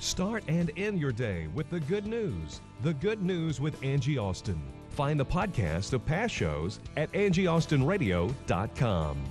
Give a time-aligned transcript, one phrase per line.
[0.00, 2.60] Start and end your day with the good news.
[2.82, 4.62] The Good News with Angie Austin.
[4.90, 9.24] Find the podcast of past shows at angieaustinradio.com.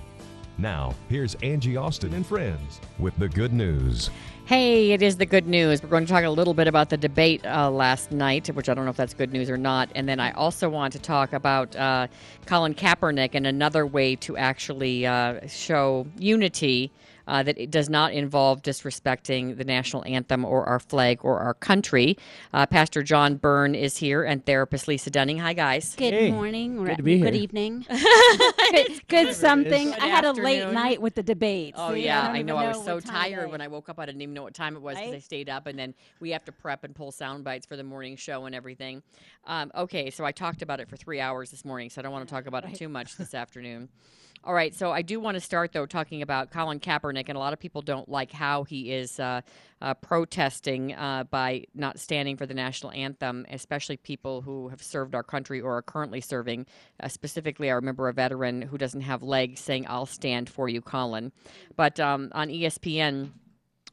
[0.58, 4.10] Now, here's Angie Austin and friends with the good news.
[4.44, 5.82] Hey, it is the good news.
[5.82, 8.74] We're going to talk a little bit about the debate uh, last night, which I
[8.74, 9.88] don't know if that's good news or not.
[9.94, 12.08] And then I also want to talk about uh,
[12.44, 16.90] Colin Kaepernick and another way to actually uh, show unity
[17.28, 21.54] uh, that it does not involve disrespecting the national anthem or our flag or our
[21.54, 22.16] country.
[22.52, 25.38] Uh, Pastor John Byrne is here and therapist Lisa Dunning.
[25.38, 25.94] Hi, guys.
[25.94, 26.82] Good Hey, morning.
[26.82, 27.42] good to be good here.
[27.42, 27.86] evening.
[28.70, 29.90] good, good something.
[29.90, 31.74] Good I had a late night with the debate.
[31.76, 32.56] Oh See, yeah, don't I even know.
[32.56, 33.60] I was what so tired when.
[33.60, 33.98] I woke up.
[33.98, 36.30] I didn't even know what time it was because I stayed up, and then we
[36.30, 39.02] have to prep and pull sound bites for the morning show and everything.
[39.46, 42.12] Um, okay, so I talked about it for three hours this morning, so I don't
[42.12, 43.88] want to talk about it too much this afternoon.
[44.44, 47.40] All right, so I do want to start though talking about Colin Kaepernick, and a
[47.40, 49.40] lot of people don't like how he is uh,
[49.82, 55.14] uh, protesting uh, by not standing for the national anthem, especially people who have served
[55.14, 56.66] our country or are currently serving.
[57.00, 60.80] Uh, specifically, I remember a veteran who doesn't have legs saying, "I'll stand for you,
[60.80, 61.32] Colin."
[61.76, 63.32] But um, on ESPN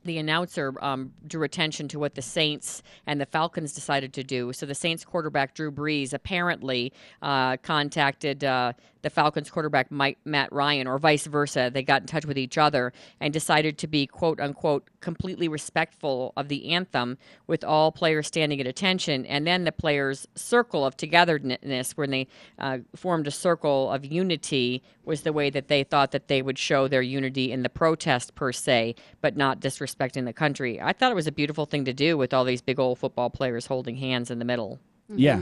[0.06, 4.54] the announcer um, drew attention to what the Saints and the Falcons decided to do.
[4.54, 8.74] So the Saints quarterback Drew Brees apparently uh, contacted uh,
[9.06, 11.70] the Falcons quarterback Mike, Matt Ryan, or vice versa.
[11.72, 16.34] They got in touch with each other and decided to be quote unquote completely respectful
[16.36, 20.98] of the anthem, with all players standing at attention, and then the players' circle of
[20.98, 26.10] togetherness, when they uh, formed a circle of unity, was the way that they thought
[26.10, 30.34] that they would show their unity in the protest per se, but not disrespecting the
[30.34, 30.82] country.
[30.82, 33.30] I thought it was a beautiful thing to do with all these big old football
[33.30, 34.80] players holding hands in the middle.
[35.08, 35.42] Yeah.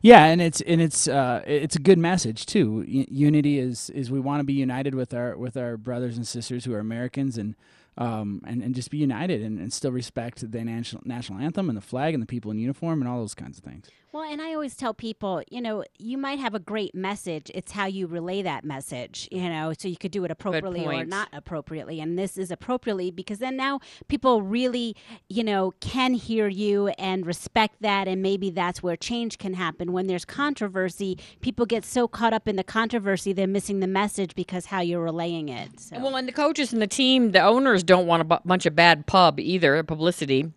[0.00, 2.84] Yeah, and it's and it's uh, it's a good message too.
[2.86, 6.64] Unity is is we want to be united with our with our brothers and sisters
[6.64, 7.54] who are Americans and
[7.98, 11.76] um and, and just be united and, and still respect the national national anthem and
[11.76, 13.86] the flag and the people in uniform and all those kinds of things.
[14.12, 17.50] Well, and I always tell people, you know, you might have a great message.
[17.54, 21.06] It's how you relay that message, you know, so you could do it appropriately or
[21.06, 21.98] not appropriately.
[21.98, 24.94] And this is appropriately because then now people really,
[25.30, 28.06] you know, can hear you and respect that.
[28.06, 29.92] And maybe that's where change can happen.
[29.92, 34.34] When there's controversy, people get so caught up in the controversy, they're missing the message
[34.34, 35.80] because how you're relaying it.
[35.80, 35.98] So.
[35.98, 39.06] Well, and the coaches and the team, the owners don't want a bunch of bad
[39.06, 40.52] pub either, publicity.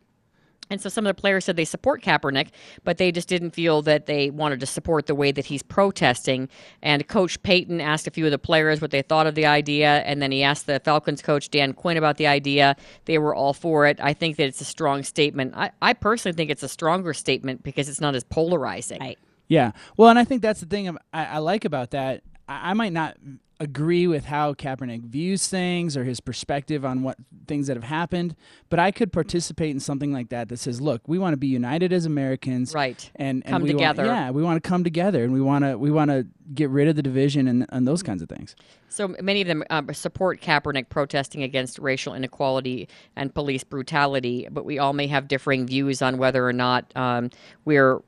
[0.69, 2.49] And so some of the players said they support Kaepernick,
[2.83, 6.49] but they just didn't feel that they wanted to support the way that he's protesting.
[6.81, 10.01] And Coach Payton asked a few of the players what they thought of the idea,
[10.05, 12.75] and then he asked the Falcons coach Dan Quinn about the idea.
[13.05, 13.99] They were all for it.
[14.01, 15.53] I think that it's a strong statement.
[15.55, 18.99] I, I personally think it's a stronger statement because it's not as polarizing.
[18.99, 19.19] right.
[19.47, 19.71] Yeah.
[19.95, 22.23] Well, and I think that's the thing I, I like about that.
[22.47, 23.15] I, I might not
[23.59, 27.17] agree with how Kaepernick views things or his perspective on what
[27.47, 28.35] things that have happened,
[28.69, 31.47] but I could participate in something like that that says, "Look, we want to be
[31.47, 33.09] united as Americans, Right.
[33.15, 34.05] And, and Come we want- together.
[34.05, 36.87] yeah, we want to come together, and we want to we want to get rid
[36.87, 38.55] of the division and, and those kinds of things.
[38.89, 44.65] So many of them um, support Kaepernick protesting against racial inequality and police brutality, but
[44.65, 47.29] we all may have differing views on whether or not um,
[47.65, 48.01] we're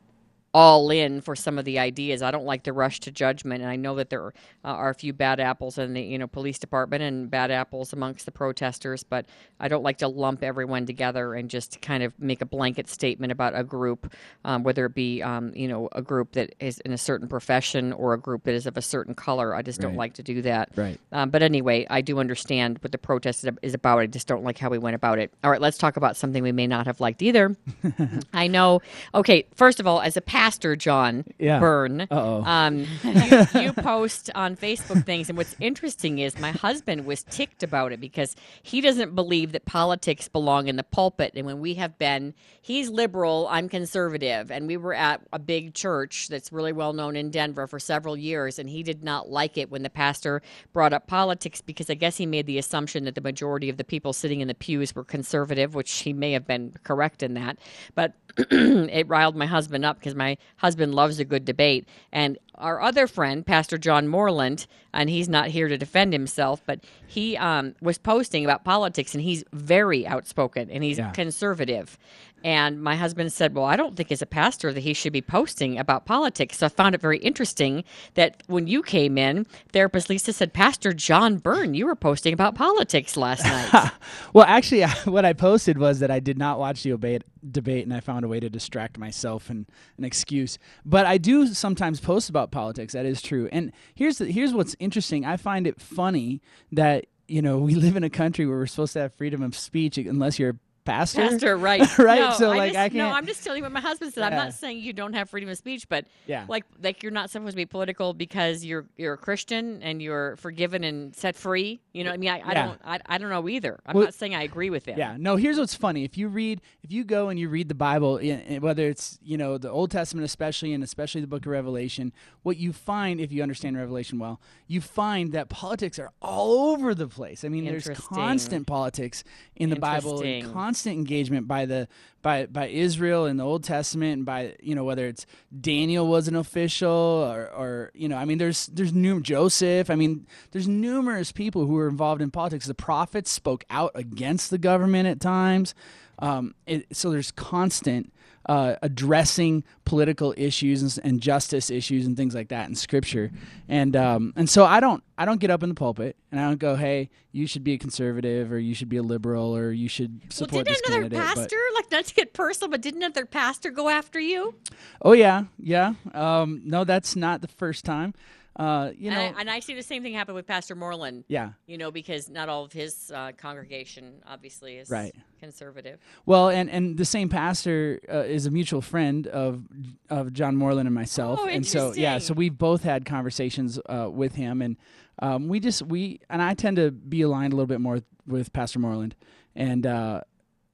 [0.58, 2.24] all in for some of the ideas.
[2.24, 4.34] I don't like the rush to judgment, and I know that there
[4.66, 7.94] uh, are a few bad apples in the you know police department and bad apples
[7.94, 9.28] amongst the protesters, but
[9.60, 13.32] I don't like to lump everyone together and just kind of make a blanket statement
[13.32, 14.12] about a group,
[14.46, 17.94] um, whether it be um, you know a group that is in a certain profession
[17.94, 19.54] or a group that is of a certain color.
[19.54, 20.72] I just don't like to do that.
[20.76, 21.00] Right.
[21.12, 24.00] Um, but anyway, I do understand what the protest is- about.
[24.00, 25.32] I just don't like how we went about it.
[25.44, 27.56] All right, let's talk about something we may not have liked either.
[28.34, 28.82] I know.
[29.14, 31.60] Okay, first of all, as a pastor, John Yeah.
[31.60, 37.24] Byrne, um, you, you post on Facebook things, and what's interesting is my husband was
[37.24, 38.34] ticked about it because
[38.64, 41.34] he doesn't believe that politics belong in the pulpit.
[41.36, 45.74] And when we have been, he's liberal, I'm conservative, and we were at a big
[45.74, 49.58] church that's really well known in Denver for several years, and he did not like
[49.58, 50.42] it when the pastor
[50.72, 53.84] brought up politics because I guess he made the assumption that the majority of the
[53.84, 57.58] people sitting in the pews were conservative, which he may have been correct in that,
[57.96, 62.38] but it riled my husband up because my My husband loves a good debate, and
[62.58, 67.38] our other friend, Pastor John Moreland, and he's not here to defend himself, but he
[67.38, 71.12] um, was posting about politics, and he's very outspoken and he's Yeah.
[71.12, 71.98] conservative.
[72.44, 75.24] And my husband said, Well, I don't think as a pastor that he should be
[75.24, 76.60] posting about politics.
[76.60, 77.84] So I found it very interesting
[78.14, 82.54] that when you came in, therapist Lisa said, Pastor John Byrne, you were posting about
[82.54, 83.44] politics last
[83.74, 83.92] night.
[84.34, 87.94] Well, actually, what I posted was that I did not watch the debate, debate, and
[87.94, 89.66] I found a way to distract myself and
[89.98, 90.60] an excuse.
[90.86, 92.94] But I do sometimes post about politics.
[92.94, 93.50] That is true.
[93.52, 95.26] And here's the, here's what's interesting.
[95.26, 96.42] I find it funny
[96.72, 99.56] that you know we live in a country where we're supposed to have freedom of
[99.56, 100.58] speech unless you're
[100.88, 101.22] pastor.
[101.22, 101.82] Pastor, right?
[102.00, 103.80] Right, No, so, I like, just, I no, can't- I'm just telling you what my
[103.82, 104.24] husband said.
[104.24, 106.46] I'm not saying you don't have freedom of speech, but Yeah.
[106.48, 110.36] like like you're not supposed to be political because you're you're a Christian and you're
[110.38, 111.80] forgiven and set free.
[111.94, 112.66] You know, I mean, I, I Yeah.
[112.66, 113.80] don't I, I don't know either.
[113.86, 114.98] I'm Well- not saying I agree with him.
[114.98, 115.36] Yeah, no.
[115.36, 118.20] Here's what's funny: if you read, if you go and you read the Bible,
[118.60, 122.14] whether it's you know the Old Testament, especially and especially the Book of Revelation,
[122.44, 126.96] what you find, if you understand Revelation well, you find that politics are all over
[126.96, 127.44] the place.
[127.44, 129.24] I mean, there's constant politics
[129.56, 130.54] in the Bible, and Interesting.
[130.78, 131.88] Constant engagement by the
[132.22, 135.26] by by Israel in the Old Testament, and by you know whether it's
[135.60, 139.90] Daniel was an official or or you know, I mean, there's there's num Joseph.
[139.90, 142.68] I mean, there's numerous people who were involved in politics.
[142.68, 145.74] The prophets spoke out against the government at times.
[146.20, 148.14] Um, it, so there's constant
[148.48, 153.32] uh, addressing political issues and, and justice issues and things like that in Scripture,
[153.68, 156.46] and um, and so I don't I don't get up in the pulpit and I
[156.48, 159.72] don't go, hey, you should be a conservative or you should be a liberal or
[159.72, 161.20] you should Well, support didn't this another candidate.
[161.20, 164.56] but- pastor, like not to get personal, but didn't another pastor go after you?
[165.02, 165.94] oh yeah, yeah.
[166.14, 168.14] Um, no, that's not the first time.
[168.58, 171.26] Uh, you know, and, I, and I see the same thing happen with Pastor Moreland.
[171.28, 171.52] yeah.
[171.68, 175.14] You know, because not all of his uh, congregation obviously is Right.
[175.40, 176.00] conservative.
[176.26, 179.64] Well, and and the same pastor uh, is a mutual friend of
[180.10, 184.10] of John Moreland and myself, Oh, and so yeah, so we've both had conversations uh,
[184.12, 184.76] with him, and
[185.20, 188.52] um, we just we and I tend to be aligned a little bit more with
[188.54, 189.16] Pastor Moreland,
[189.56, 190.22] and uh,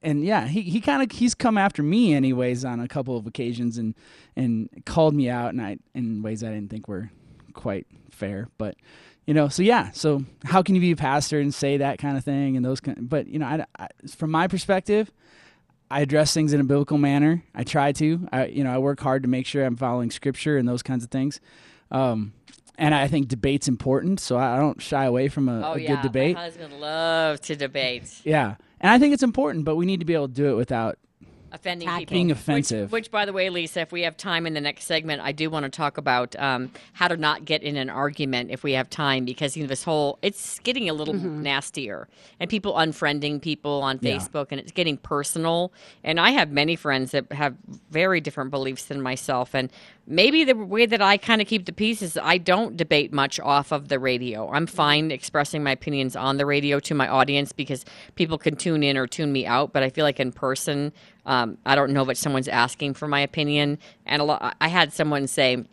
[0.02, 3.26] and yeah, he he kind of he's come after me anyways on a couple of
[3.26, 3.94] occasions, and
[4.36, 7.10] and called me out, and I in ways I didn't think were
[7.54, 8.76] quite fair, but
[9.26, 12.18] you know so yeah so how can you be a pastor and say that kind
[12.18, 15.10] of thing and those kind but you know I, I, from my perspective
[15.90, 17.42] i address things in a biblical manner.
[17.54, 18.28] I try to.
[18.30, 21.04] I you know i work hard to make sure i'm following scripture and those kinds
[21.04, 21.40] of things.
[21.90, 22.34] Um,
[22.76, 25.78] and i think debate's important so i, I don't shy away from a, Oh a
[25.78, 26.34] yeah, good debate.
[26.36, 28.10] my husband loves to debate.
[28.24, 30.54] yeah and i think it's important but we need to be able to do it
[30.56, 30.98] without
[31.54, 32.06] offending Attacking.
[32.06, 32.14] people.
[32.14, 32.92] Being offensive.
[32.92, 35.48] Which, by the way, Lisa, if we have time in the next segment, I do
[35.48, 38.90] want to talk about um, how to not get in an argument if we have
[38.90, 42.08] time, because you know this whole it's getting a little nastier,
[42.40, 44.16] and people unfriending people on Yeah.
[44.16, 45.72] Facebook, and it's getting personal.
[46.02, 47.54] And I have many friends that have
[47.90, 49.70] very different beliefs than myself, and
[50.06, 53.40] maybe the way that I kind of keep the peace is I don't debate much
[53.40, 54.50] off of the radio.
[54.50, 57.84] I'm fine expressing my opinions on the radio to my audience because
[58.14, 60.92] people can tune in or tune me out, but I feel like in person.
[61.26, 63.78] Um, I don't know if someone's asking for my opinion.
[64.06, 65.64] And a lot, I had someone say,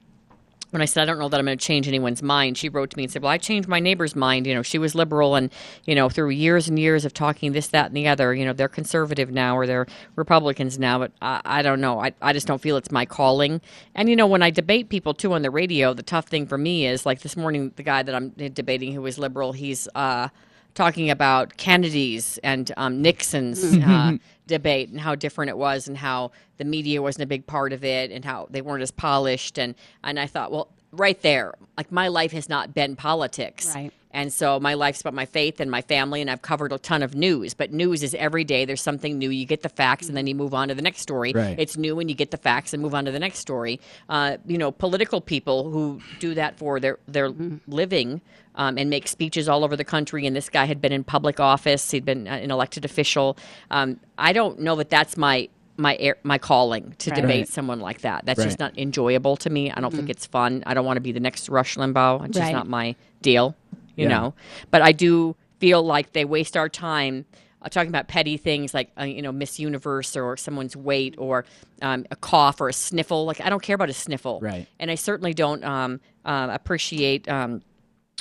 [0.71, 2.89] when I said I don't know that I'm going to change anyone's mind, she wrote
[2.91, 4.47] to me and said, "Well, I changed my neighbor's mind.
[4.47, 5.51] You know, she was liberal, and
[5.85, 8.53] you know, through years and years of talking this, that, and the other, you know,
[8.53, 10.99] they're conservative now or they're Republicans now.
[10.99, 12.01] But I, I don't know.
[12.01, 13.61] I, I just don't feel it's my calling.
[13.95, 16.57] And you know, when I debate people too on the radio, the tough thing for
[16.57, 20.29] me is like this morning, the guy that I'm debating who is liberal, he's uh,
[20.73, 24.13] talking about Kennedy's and um, Nixon's uh,
[24.47, 27.83] debate and how different it was and how the media wasn't a big part of
[27.83, 31.91] it and how they weren't as polished and and I thought well right there like
[31.91, 33.91] my life has not been politics Right.
[34.13, 37.03] And so my life's about my faith and my family and I've covered a ton
[37.03, 40.15] of news but news is every day there's something new you get the facts and
[40.17, 41.55] then you move on to the next story Right.
[41.57, 44.37] it's new and you get the facts and move on to the next story uh,
[44.45, 47.29] you know political people who do that for their their
[47.67, 48.21] living
[48.55, 50.27] um, and make speeches all over the country.
[50.27, 53.37] And this guy had been in public office; he'd been uh, an elected official.
[53.69, 57.21] Um, I don't know that that's my my air, my calling to Right.
[57.21, 57.47] debate Right.
[57.47, 58.25] someone like that.
[58.25, 58.45] That's Right.
[58.45, 59.71] just not enjoyable to me.
[59.71, 60.63] I don't think it's fun.
[60.65, 62.25] I don't want to be the next Rush Limbaugh.
[62.25, 63.55] It's just not my deal,
[64.01, 64.17] you Yeah.
[64.17, 64.33] know.
[64.71, 67.25] But I do feel like they waste our time.
[67.63, 71.45] Uh, talking about petty things like uh, you know Miss Universe or someone's weight or
[71.83, 73.25] um, a cough or a sniffle.
[73.25, 74.65] Like I don't care about a sniffle, Right.
[74.79, 77.61] And I certainly don't um, uh, appreciate um,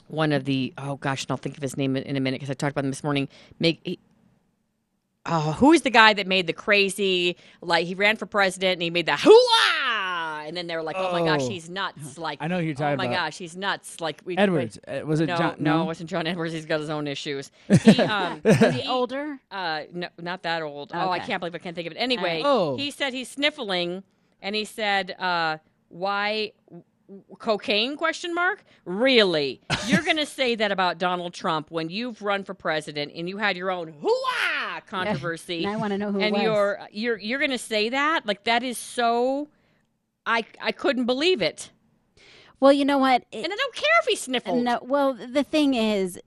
[0.09, 2.51] one of the oh gosh, and I'll think of his name in, a minute because
[2.51, 3.29] I talked about him this morning.
[3.59, 3.99] Make he,
[5.25, 8.83] oh, who is the guy that made the crazy like he ran for president and
[8.83, 9.80] he made the hooah,
[10.51, 11.49] and then they were like, oh, my gosh, Oh.
[11.49, 12.19] he's nuts.
[12.19, 13.27] Like I know who you're talking Oh my about.
[13.27, 14.01] gosh, he's nuts.
[14.01, 16.53] Like we edwards uh, was it no, john no, it wasn't John Edwards.
[16.53, 17.53] He's got his own issues.
[17.85, 19.39] He, um, Is he- he older?
[19.53, 20.91] uh, no, not that old.
[20.93, 21.99] Oh, I can't believe I can't think of it.
[21.99, 22.77] Anyway, Oh.
[22.77, 24.03] he said he's sniffling
[24.43, 26.83] and he said, uh, "Why w-
[27.39, 28.65] cocaine?" Question mark.
[28.85, 29.61] Really?
[29.87, 33.39] You're going to say that about Donald Trump when you've run for president and you
[33.39, 35.65] had your own hooah controversy?
[35.65, 36.43] And I wanna know who it And was.
[36.43, 38.27] you're you're you're going to say that?
[38.27, 39.49] Like that is so.
[40.31, 41.71] I I couldn't believe it,
[42.61, 43.25] Well, you know what?
[43.33, 44.63] It- and I don't care if he sniffled.
[44.63, 46.19] No, well, the thing is,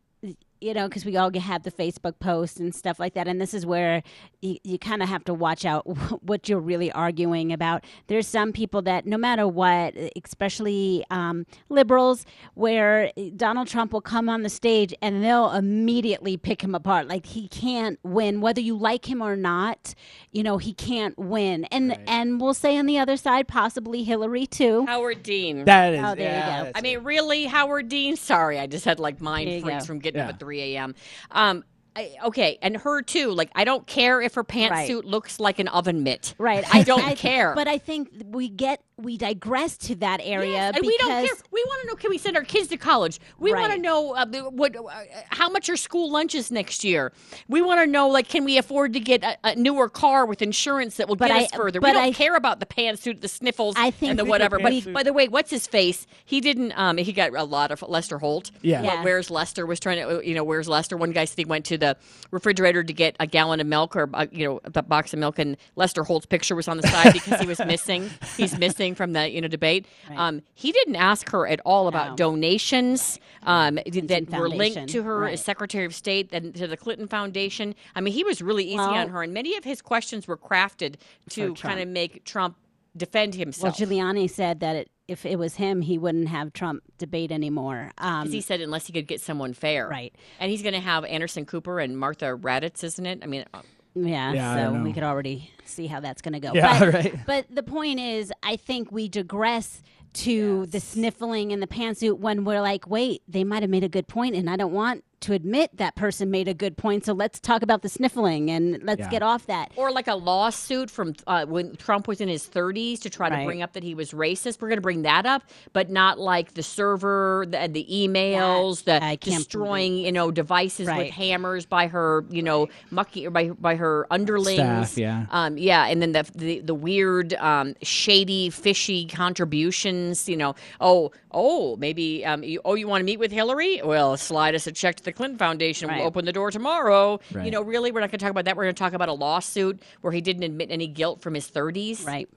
[0.63, 3.53] you know, because we all have the Facebook posts and stuff like that, and this
[3.53, 4.01] is where
[4.41, 5.85] you, you kind of have to watch out
[6.23, 7.83] what you're really arguing about.
[8.07, 9.93] There's some people that, no matter what,
[10.23, 16.63] especially um, liberals, where Donald Trump will come on the stage and they'll immediately pick
[16.63, 17.07] him apart.
[17.07, 19.93] Like he can't win, whether you like him or not.
[20.31, 24.47] You know, he can't win, and and we'll say on the other side, possibly Hillary
[24.47, 24.85] too.
[24.85, 25.65] Howard Dean.
[25.65, 26.01] That is.
[26.03, 26.71] Oh, there you go.
[26.75, 28.15] I mean, really, Howard Dean?
[28.15, 29.87] Sorry, I just had like There mind freaks go.
[29.87, 30.93] from getting up at at 3 a.m.
[31.31, 31.63] Um,
[31.95, 33.31] I, okay, and her too.
[33.31, 35.05] Like, I don't care if her pantsuit Right.
[35.05, 36.33] looks like an oven mitt.
[36.39, 36.63] Right.
[36.73, 37.53] I don't care.
[37.55, 41.25] But I think we get we digress to that area Yes, and because we don't
[41.25, 41.35] care.
[41.51, 43.19] We want to know: Can we send our kids to college?
[43.39, 44.81] We want to know uh, what, uh,
[45.29, 47.11] how much are school lunches next year.
[47.47, 50.41] We want to know, like, can we afford to get a, a newer car with
[50.43, 51.79] insurance that will But get I- us further?
[51.81, 54.29] but we don't I- care about the pantsuit, the sniffles, I think and the we-
[54.29, 54.59] whatever.
[54.59, 56.05] But we- by the way, what's his face?
[56.23, 56.73] He didn't.
[56.77, 58.51] Um, he got a lot of Lester Holt.
[58.61, 58.83] Yeah.
[58.83, 59.03] Yeah.
[59.03, 60.97] Where's Lester was trying to, you know, where's Lester?
[60.97, 61.97] One guy said he went to the
[62.31, 65.39] refrigerator to get a gallon of milk or, uh, you know, a box of milk,
[65.39, 68.09] and Lester Holt's picture was on the side because he was missing.
[68.37, 69.85] He's missing from the, you know, debate.
[70.15, 72.15] Um, he didn't ask her at all about No.
[72.17, 75.33] donations um, that were linked to her Right.
[75.33, 77.73] as Secretary of State and to the Clinton Foundation.
[77.95, 80.37] I mean, he was really easy Well- on her, and many of his questions were
[80.37, 80.95] crafted
[81.31, 82.57] to kind of make Trump
[82.95, 83.77] defend well, himself.
[83.77, 87.91] Giuliani said that it, if it was him, he wouldn't have Trump debate anymore.
[87.97, 89.87] Um, he said unless he could get someone fair.
[89.87, 90.13] Right.
[90.39, 93.19] And he's going to have Anderson Cooper and Martha Raddatz, isn't it?
[93.23, 93.61] I mean, uh,
[93.95, 96.51] yeah, Yeah, so we could already see how that's going to go.
[96.53, 97.15] Yeah, but, right.
[97.25, 99.81] but the point is, I think we digress
[100.13, 103.89] to the sniffling and the pantsuit when we're like, wait, they might have made a
[103.89, 107.05] good point, and I don't want to admit that person made a good point.
[107.05, 109.09] So let's talk about the sniffling and let's Yeah.
[109.09, 109.71] get off that.
[109.75, 113.43] or like a lawsuit from uh, when Trump was in his 30s to try to
[113.45, 114.61] bring up that he was racist.
[114.61, 119.01] We're going to bring that up, but not like the server, the, the emails, That-
[119.01, 123.29] the I can't destroying, you know, devices with hammers by her, you know, mucky or
[123.31, 124.59] by by her underlings.
[124.91, 125.25] Staff, yeah.
[125.31, 130.27] um, yeah, and then the the, the weird, um, shady, fishy contributions.
[130.27, 133.81] You know, oh, oh, maybe, um, you, oh, you want to meet with Hillary?
[133.83, 135.87] Well, slide us a check to the Clinton Foundation.
[135.89, 135.97] Right.
[135.99, 137.19] We'll open the door tomorrow.
[137.33, 138.55] You know, really, we're not going to talk about that.
[138.57, 141.49] We're going to talk about a lawsuit where he didn't admit any guilt from his
[141.49, 142.05] 30s.
[142.05, 142.27] Right.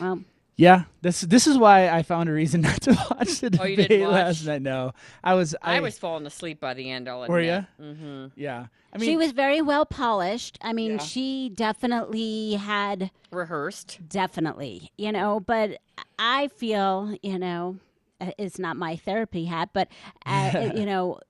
[0.00, 0.20] Well,
[0.56, 3.76] Yeah, this this is why I found a reason not to watch the Oh, you
[3.76, 4.14] debate didn't watch?
[4.14, 4.62] last night.
[4.62, 4.92] No,
[5.24, 5.54] I was.
[5.62, 7.08] I, I, was falling asleep by the end.
[7.08, 7.30] I'll admit.
[7.32, 7.66] Were you?
[7.80, 8.26] Mm-hmm.
[8.36, 8.66] Yeah.
[8.92, 10.58] I mean, she was very well polished.
[10.62, 10.98] I mean, Yeah.
[10.98, 14.00] she definitely had Rehearsed.
[14.08, 15.78] definitely, you know, but
[16.18, 17.78] I feel, you know,
[18.20, 19.88] uh, it's not my therapy hat, but
[20.26, 21.20] uh, you know, w-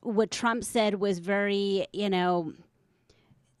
[0.00, 2.52] what Trump said was very, you know,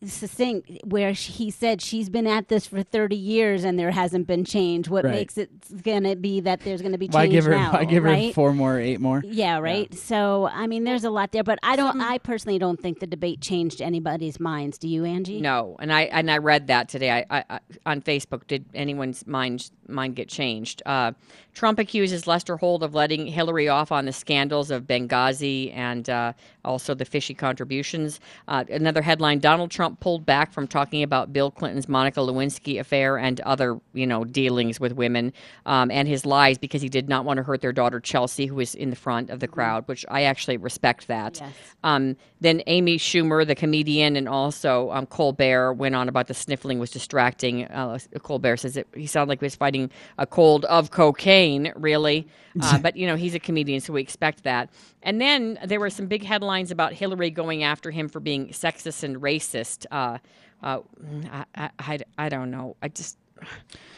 [0.04, 4.26] succinct where sh- he said she's been at this for 30 years and there hasn't
[4.26, 5.14] been change what Right.
[5.14, 5.50] makes it
[5.82, 7.50] going to be that there's going to be change why give her?
[7.50, 9.22] now why give her four more, eight more?
[9.24, 9.92] Yeah, right.
[9.94, 12.00] So, I mean, there's a lot there, but I don't.
[12.00, 14.78] I personally don't think the debate changed anybody's minds.
[14.78, 15.40] Do you, Angie?
[15.40, 17.10] No, and I and I read that today.
[17.10, 18.46] I, I, I on Facebook.
[18.46, 20.82] Did anyone's mind mind get changed?
[20.86, 21.12] Uh,
[21.54, 26.32] Trump accuses Lester Holt of letting Hillary off on the scandals of Benghazi and uh,
[26.64, 28.20] also the fishy contributions.
[28.46, 33.16] Uh, another headline: Donald Trump pulled back from talking about Bill Clinton's Monica Lewinsky affair
[33.16, 35.32] and other you know dealings with women
[35.66, 38.56] um, and his lies because he did not want to hurt their daughter Chelsea, who
[38.56, 41.38] was in the front of the crowd, which I actually respect that.
[41.40, 41.52] Yes.
[41.82, 46.78] Um, then Amy Schumer, the comedian, and also um, Colbert went on about the sniffling
[46.78, 47.64] was distracting.
[47.66, 52.28] Uh, Colbert says that he sounded like he was fighting a cold of cocaine, really.
[52.60, 54.68] Uh, but, you know, he's a comedian, so we expect that.
[55.04, 59.04] And then there were some big headlines about Hillary going after him for being sexist
[59.04, 59.77] and racist.
[59.90, 60.18] Uh,
[60.62, 60.80] uh,
[61.54, 62.76] I, I, I, don't know.
[62.82, 63.18] I just.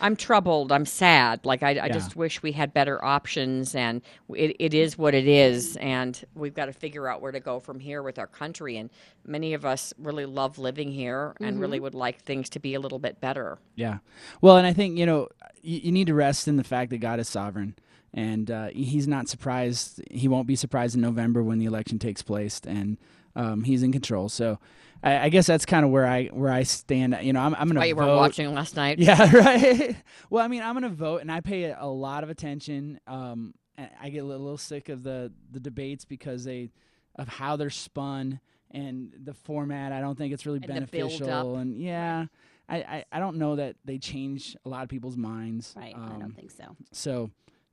[0.02, 0.70] I'm troubled.
[0.70, 1.46] I'm sad.
[1.46, 5.26] Like I, I just wish we had better options, and it, it is what it
[5.26, 8.76] is, and we've got to figure out where to go from here with our country.
[8.76, 8.90] And
[9.26, 12.80] many of us really love living here, and really would like things to be a
[12.80, 13.58] little bit better.
[13.76, 13.98] Yeah.
[14.42, 15.28] Well, and I think, you know,
[15.62, 17.76] you, you need to rest in the fact that God is sovereign.
[18.12, 20.02] And uh, he's not surprised.
[20.10, 22.98] He won't be surprised in November when the election takes place, and
[23.36, 24.28] um, he's in control.
[24.28, 24.58] So,
[25.02, 27.16] I, I guess that's kind of where I where I stand.
[27.22, 28.06] You know, I'm, I'm going Why you vote.
[28.08, 28.98] were watching last night?
[29.00, 29.96] Yeah, right.
[30.30, 33.00] well, I mean, I'm going to vote, and I pay a lot of attention.
[33.06, 33.54] Um,
[34.00, 36.70] I get a little, sick of the the debates because they
[37.16, 38.40] of how they're spun
[38.70, 39.92] and the format.
[39.92, 41.56] I don't think it's really And beneficial.
[41.56, 42.26] And yeah,
[42.68, 45.74] I, I I don't know that they change a lot of people's minds.
[45.76, 45.94] Right.
[45.96, 46.76] I Um, don't think so.
[46.92, 47.30] so.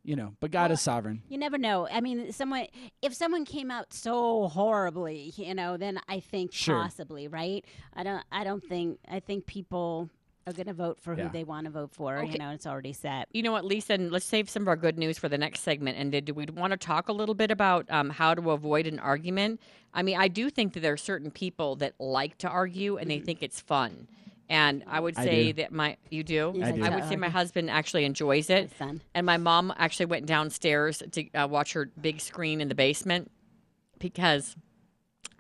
[0.08, 1.22] You know, but God is sovereign.
[1.28, 1.86] You never know.
[1.92, 2.68] I mean, someone
[3.02, 6.82] if someone came out so horribly, you know, then I think Sure.
[6.82, 7.66] possibly, right?
[7.94, 8.24] I don't.
[8.32, 9.00] I don't think.
[9.10, 10.10] I think people
[10.48, 11.26] are going to vote for Yeah.
[11.26, 12.20] who they want to vote for.
[12.20, 12.32] Okay.
[12.32, 13.28] You know, it's already set.
[13.34, 13.96] You know what, Lisa?
[13.96, 15.98] And let's save some of our good news for the next segment.
[15.98, 19.00] And do we want to talk a little bit about um, how to avoid an
[19.00, 19.60] argument?
[19.94, 23.12] I mean, I do think that there are certain people that like to argue and
[23.12, 24.08] they think it's fun.
[24.50, 25.54] And I would I say do.
[25.62, 26.50] that my you do.
[26.64, 26.84] I do.
[26.84, 28.72] I would say my husband actually enjoys it.
[28.80, 29.02] My son.
[29.14, 33.30] And my mom actually went downstairs to uh, watch her big screen in the basement
[34.00, 34.56] because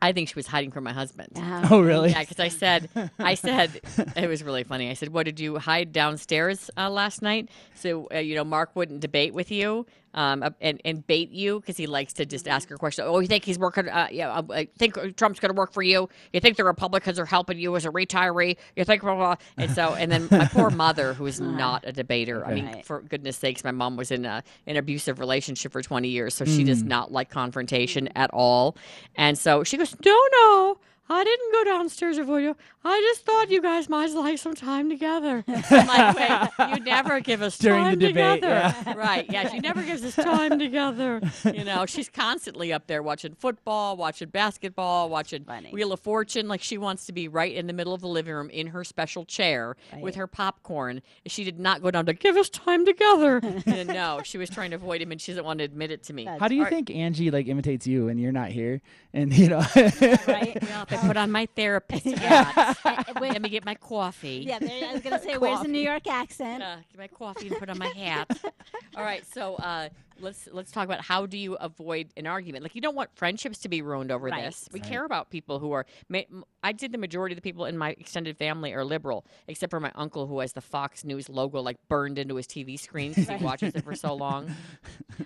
[0.01, 1.29] I think she was hiding from my husband.
[1.35, 1.67] Yeah.
[1.71, 2.09] Oh, really?
[2.11, 3.81] Yeah, because I said, I said,
[4.15, 4.89] it was really funny.
[4.89, 8.75] I said, "What did you hide downstairs uh, last night?" So uh, you know, Mark
[8.75, 12.71] wouldn't debate with you, um, and and bait you because he likes to just ask
[12.71, 13.05] a question.
[13.07, 13.87] Oh, you think he's working?
[13.87, 16.09] Uh, yeah, uh, I think Trump's going to work for you.
[16.33, 18.57] You think the Republicans are helping you as a retiree?
[18.75, 19.35] You think blah blah.
[19.57, 22.45] And so, and then my poor mother, who is not a debater.
[22.45, 26.09] I mean, for goodness sakes, my mom was in a, an abusive relationship for twenty
[26.09, 28.77] years, so she does not like confrontation at all.
[29.15, 30.77] And so she goes, "No, no."
[31.09, 32.55] I didn't go downstairs for you.
[32.83, 35.43] I just thought you guys might like some time together.
[35.47, 36.15] I'm like,
[36.59, 38.73] wait, you never give us During the time debate, together.
[38.85, 38.93] yeah.
[38.97, 39.25] Right.
[39.29, 41.21] Yeah, she never gives us time together.
[41.45, 45.69] You know, she's constantly up there watching football, watching basketball, watching Funny.
[45.71, 46.47] Wheel of Fortune.
[46.47, 48.83] Like she wants to be right in the middle of the living room in her
[48.83, 51.01] special chair with her popcorn.
[51.25, 53.39] She did not go down to give us time together.
[53.65, 56.03] and no, she was trying to avoid him and she doesn't want to admit it
[56.03, 56.25] to me.
[56.25, 56.73] How do you All right.
[56.73, 58.81] think Angie like imitates you and you're not here?
[59.13, 60.57] And you know, Right.
[60.61, 62.77] Well, if I put on my therapist hat,
[63.19, 64.43] let me get my coffee.
[64.47, 66.63] yeah, there, I was going to say, where's the New York accent?
[66.63, 68.29] uh, get my coffee and put on my hat.
[68.95, 72.63] All right, so uh, let's let's talk about how do you avoid an argument?
[72.63, 74.45] Like you don't want friendships to be ruined over Right.
[74.45, 74.67] this.
[74.71, 75.85] We care about people who are.
[76.13, 79.25] I m- I'd say the majority of the people in my extended family are liberal,
[79.47, 82.77] except for my uncle who has the Fox News logo like burned into his TV
[82.79, 84.49] screen because he watches it for so long.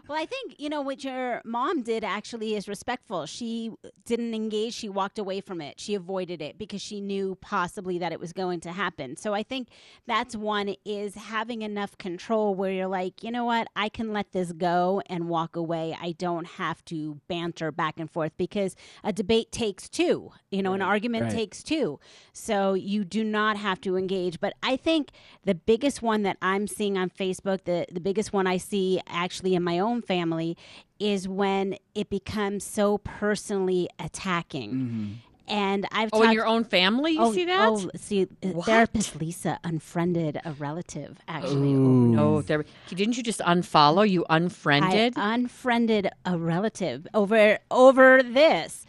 [0.07, 3.25] Well, I think, you know, what your mom did actually is respectful.
[3.25, 3.71] She
[4.05, 5.79] didn't engage, she walked away from it.
[5.79, 9.15] She avoided it because she knew possibly that it was going to happen.
[9.15, 9.69] So I think
[10.07, 14.31] that's one is having enough control where you're like, you know what, I can let
[14.33, 15.95] this go and walk away.
[15.99, 20.31] I don't have to banter back and forth because a debate takes two.
[20.49, 21.31] You know, an argument Right.
[21.33, 21.99] takes two.
[22.33, 24.39] So you do not have to engage.
[24.39, 25.11] But I think
[25.43, 29.55] the biggest one that I'm seeing on Facebook, the, the biggest one I see actually
[29.55, 30.57] in my own family,
[30.99, 34.71] is when it becomes so personally attacking.
[34.71, 35.13] Mm-hmm.
[35.51, 37.69] And I've Oh, in your own family, you oh, see that?
[37.69, 38.65] Oh, see, uh, What?
[38.65, 41.19] therapist Lisa unfriended a relative.
[41.27, 42.63] Actually, Oh no, there.
[42.87, 44.09] Didn't you just unfollow?
[44.09, 45.13] You unfriended.
[45.17, 48.85] I unfriended a relative over over this.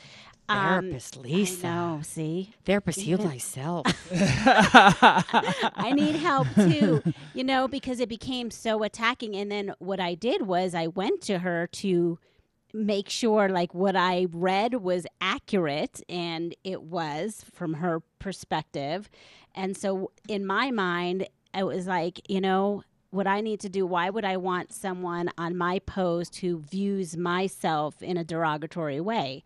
[0.49, 1.67] Um, Therapist Lisa.
[1.67, 3.87] No, see, Therapist, heal thyself.
[4.13, 7.03] I need help too,
[7.35, 9.35] you know, because it became so attacking.
[9.35, 12.19] And then what I did was I went to her to
[12.73, 19.11] make sure like what I read was accurate and it was from her perspective.
[19.55, 23.85] And so in my mind, it was like, you know, what I need to do,
[23.85, 29.45] why would I want someone on my post who views myself in a derogatory way?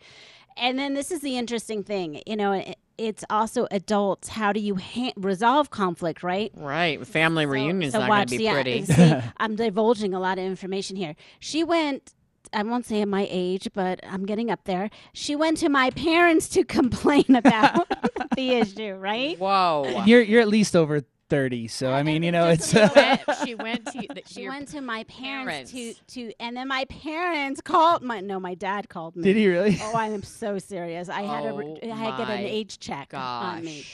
[0.57, 4.29] And then this is the interesting thing, you know, it, it's also adults.
[4.29, 6.51] How do you ha- resolve conflict, right?
[6.55, 7.05] right.
[7.07, 8.85] Family reunion's not going to be yeah, uh, pretty.
[8.85, 11.15] see, I'm divulging a lot of information here.
[11.41, 12.15] She went.
[12.53, 14.91] I won't say my age, but I'm getting up there.
[15.13, 17.87] She went to my parents to complain about
[18.37, 19.39] the issue, right?
[19.39, 20.03] Whoa.
[20.07, 21.67] you're you're at least over thirty.
[21.67, 24.81] So I mean, you know, it's she went, she went to the, She went to
[24.81, 26.01] my parents, parents.
[26.15, 29.25] to to, and then my parents called my no, my dad called me.
[29.25, 29.77] did he really?
[29.83, 31.09] Oh, I am so serious.
[31.09, 33.85] I had a, re- Oh I had to get an age check on me.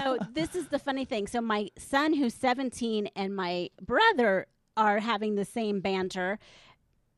[0.00, 1.26] so this is the funny thing.
[1.26, 6.38] So my son, who's 17, and my brother are having the same banter.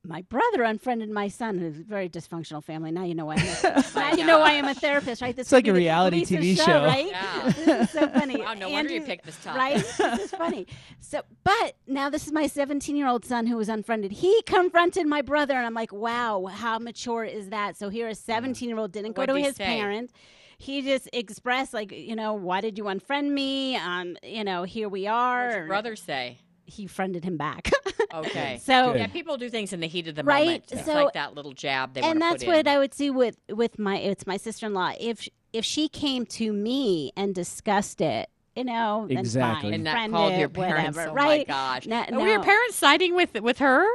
[0.02, 2.90] My brother unfriended my son, who's a very dysfunctional family.
[2.90, 3.34] Now you know why.
[3.34, 5.36] I'm a, now you know why I'm a therapist, right?
[5.40, 6.84] This It's like a reality TV show, show.
[6.84, 7.08] right?
[7.08, 7.52] Yeah.
[7.52, 8.40] This is so funny.
[8.40, 9.58] Wow, no wonder you picked this topic.
[9.60, 9.76] Right?
[9.98, 10.66] this is funny.
[11.00, 14.10] So, but now this is my 17 year old son who was unfriended.
[14.12, 17.76] He confronted my brother, and I'm like, wow, how mature is that?
[17.76, 19.66] So here, a 17 year old didn't go What'd to his say?
[19.66, 20.12] parent.
[20.56, 23.76] He just expressed, like, you know, why did you unfriend me?
[23.76, 25.46] Um, you know, here we are.
[25.46, 26.38] What'd your brother say?
[26.70, 27.70] He friended him back.
[28.12, 28.58] Okay.
[28.60, 30.64] so, yeah, people do things in the heat of the Right, moment.
[30.72, 32.68] It's so- like that little jab they and that's put what in.
[32.68, 34.90] I would see with with my it's my sister in law.
[34.98, 39.68] If if she came to me and discussed it, you know, then Exactly.
[39.70, 39.74] fine.
[39.74, 40.96] and that Friend called your parents.
[40.96, 41.46] whatever, oh right?
[41.46, 41.86] my gosh.
[41.86, 43.86] No- And Were your parents siding with with her?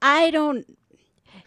[0.00, 0.64] I don't.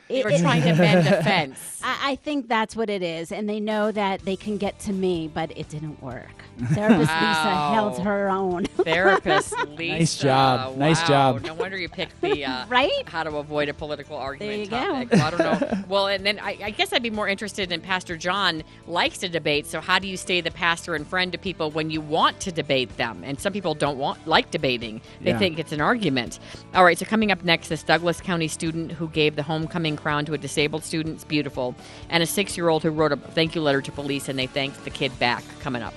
[0.08, 1.80] They were It- it- trying to mend the fence.
[1.84, 4.94] I, I think that's what it is, and they know that they can get to
[4.94, 6.44] me, but it didn't work.
[6.74, 8.66] Therapist Lisa held her own.
[8.78, 9.98] Therapist Lisa.
[9.98, 10.78] Nice job.
[10.78, 11.08] Nice Wow.
[11.34, 11.42] job.
[11.44, 13.08] No wonder you picked the uh, Right?
[13.08, 14.78] how to avoid a political argument you go.
[14.78, 15.12] topic.
[15.12, 15.84] Well, I don't know.
[15.90, 19.28] Well, and then I, I guess I'd be more interested in Pastor John likes to
[19.30, 19.66] debate.
[19.68, 22.52] So how do you stay the pastor and friend to people when you want to
[22.52, 23.22] debate them?
[23.26, 25.02] And some people don't want like debating.
[25.22, 25.40] They Yeah.
[25.40, 26.40] think it's an argument.
[26.74, 26.98] All right.
[26.98, 30.38] So coming up next, this Douglas County student who gave the homecoming crown to a
[30.38, 31.16] disabled student.
[31.16, 31.76] It's beautiful.
[32.10, 34.90] And a six-year-old who wrote a thank you letter to police, and they thanked the
[34.90, 35.44] kid back.
[35.60, 35.94] Coming up.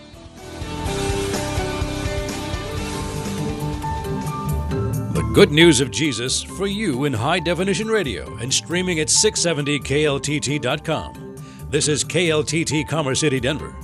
[5.14, 11.36] The good news of Jesus for you in high definition radio and streaming at 670kltt.com.
[11.70, 13.74] This is KLTT Commerce City, Denver.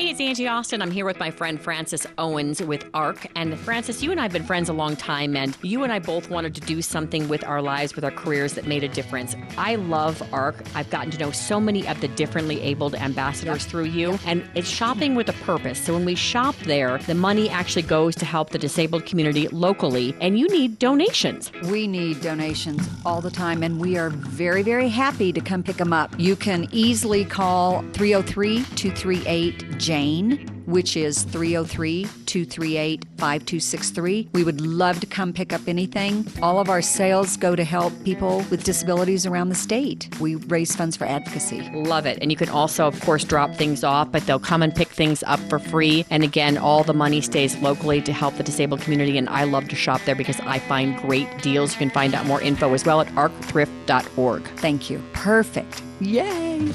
[0.00, 0.80] Hey, it's Angie Austin.
[0.80, 3.26] I'm here with my friend Francis Owens with ARC.
[3.36, 5.98] And Francis, you and I have been friends a long time, and you and I
[5.98, 9.36] both wanted to do something with our lives, with our careers that made a difference.
[9.58, 10.64] I love ARC.
[10.74, 14.70] I've gotten to know so many of the differently abled ambassadors through you, and it's
[14.70, 15.78] shopping with a purpose.
[15.78, 20.16] So when we shop there, the money actually goes to help the disabled community locally,
[20.22, 21.52] and you need donations.
[21.64, 25.76] We need donations all the time, and we are very, very happy to come pick
[25.76, 26.18] them up.
[26.18, 34.28] You can easily call 303 238 Jane, which is 303 238 5263.
[34.32, 36.24] We would love to come pick up anything.
[36.40, 40.08] All of our sales go to help people with disabilities around the state.
[40.20, 41.68] We raise funds for advocacy.
[41.74, 42.18] Love it.
[42.22, 45.24] And you can also, of course, drop things off, but they'll come and pick things
[45.26, 46.06] up for free.
[46.08, 49.18] And again, all the money stays locally to help the disabled community.
[49.18, 51.72] And I love to shop there because I find great deals.
[51.72, 54.44] You can find out more info as well at arcthrift.org.
[54.58, 55.02] Thank you.
[55.14, 55.82] Perfect.
[56.00, 56.72] Yay!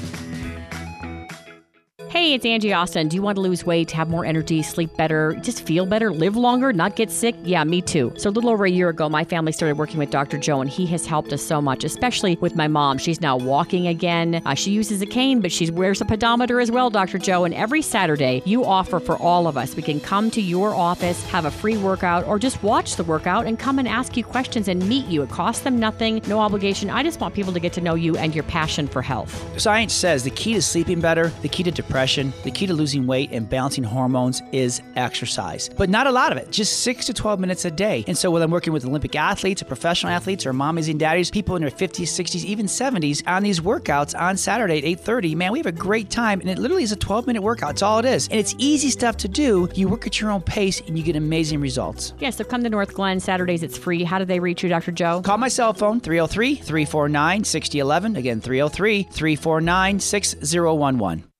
[2.08, 3.08] Hey, it's Angie Austin.
[3.08, 6.36] Do you want to lose weight, have more energy, sleep better, just feel better, live
[6.36, 7.34] longer, not get sick?
[7.42, 8.12] Yeah, me too.
[8.16, 10.38] So, a little over a year ago, my family started working with Dr.
[10.38, 12.98] Joe, and he has helped us so much, especially with my mom.
[12.98, 14.40] She's now walking again.
[14.46, 17.18] Uh, she uses a cane, but she wears a pedometer as well, Dr.
[17.18, 17.44] Joe.
[17.44, 19.74] And every Saturday, you offer for all of us.
[19.74, 23.46] We can come to your office, have a free workout, or just watch the workout
[23.46, 25.22] and come and ask you questions and meet you.
[25.22, 26.88] It costs them nothing, no obligation.
[26.88, 29.60] I just want people to get to know you and your passion for health.
[29.60, 31.95] Science says the key to sleeping better, the key to depression,
[32.42, 35.70] the key to losing weight and balancing hormones is exercise.
[35.76, 38.04] But not a lot of it, just 6 to 12 minutes a day.
[38.06, 41.30] And so when I'm working with Olympic athletes or professional athletes or mommies and daddies,
[41.30, 45.52] people in their 50s, 60s, even 70s on these workouts on Saturday at 8:30, man,
[45.52, 47.72] we have a great time and it literally is a 12-minute workout.
[47.72, 48.28] It's all it is.
[48.28, 49.68] And it's easy stuff to do.
[49.74, 52.12] You work at your own pace and you get amazing results.
[52.18, 53.62] Yeah, so come to Northglenn Saturdays.
[53.62, 54.04] It's free.
[54.04, 54.92] How do they reach you, Dr.
[54.92, 55.22] Joe?
[55.22, 58.16] Call my cell phone 303 349 6011.
[58.16, 61.35] Again, 303 349 6011.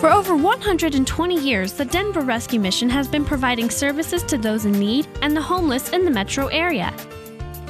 [0.00, 4.72] For over 120 years, the Denver Rescue Mission has been providing services to those in
[4.72, 6.94] need and the homeless in the metro area.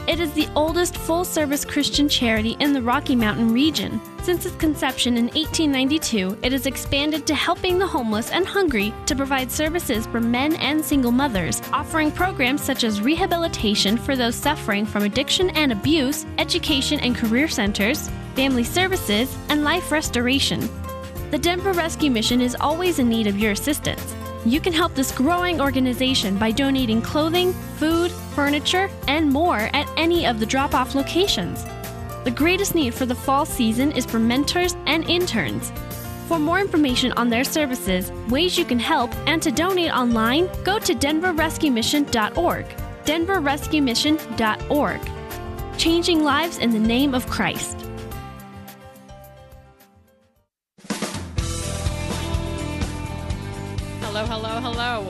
[0.09, 4.01] It is the oldest full service Christian charity in the Rocky Mountain region.
[4.23, 9.15] Since its conception in 1892, it has expanded to helping the homeless and hungry to
[9.15, 14.85] provide services for men and single mothers, offering programs such as rehabilitation for those suffering
[14.85, 20.69] from addiction and abuse, education and career centers, family services, and life restoration.
[21.35, 24.15] The Denver Rescue Mission is always in need of your assistance.
[24.47, 30.29] You can help this growing organization by donating clothing, food, furniture, and more at any
[30.29, 31.65] of the drop off locations.
[32.23, 35.73] The greatest need for the fall season is for mentors and interns.
[36.29, 40.79] For more information on their services, ways you can help, and to donate online, go
[40.79, 42.67] to denverrescuemission.org.
[43.05, 45.01] denverrescuemission.org.
[45.79, 47.84] Changing lives in the name of Christ.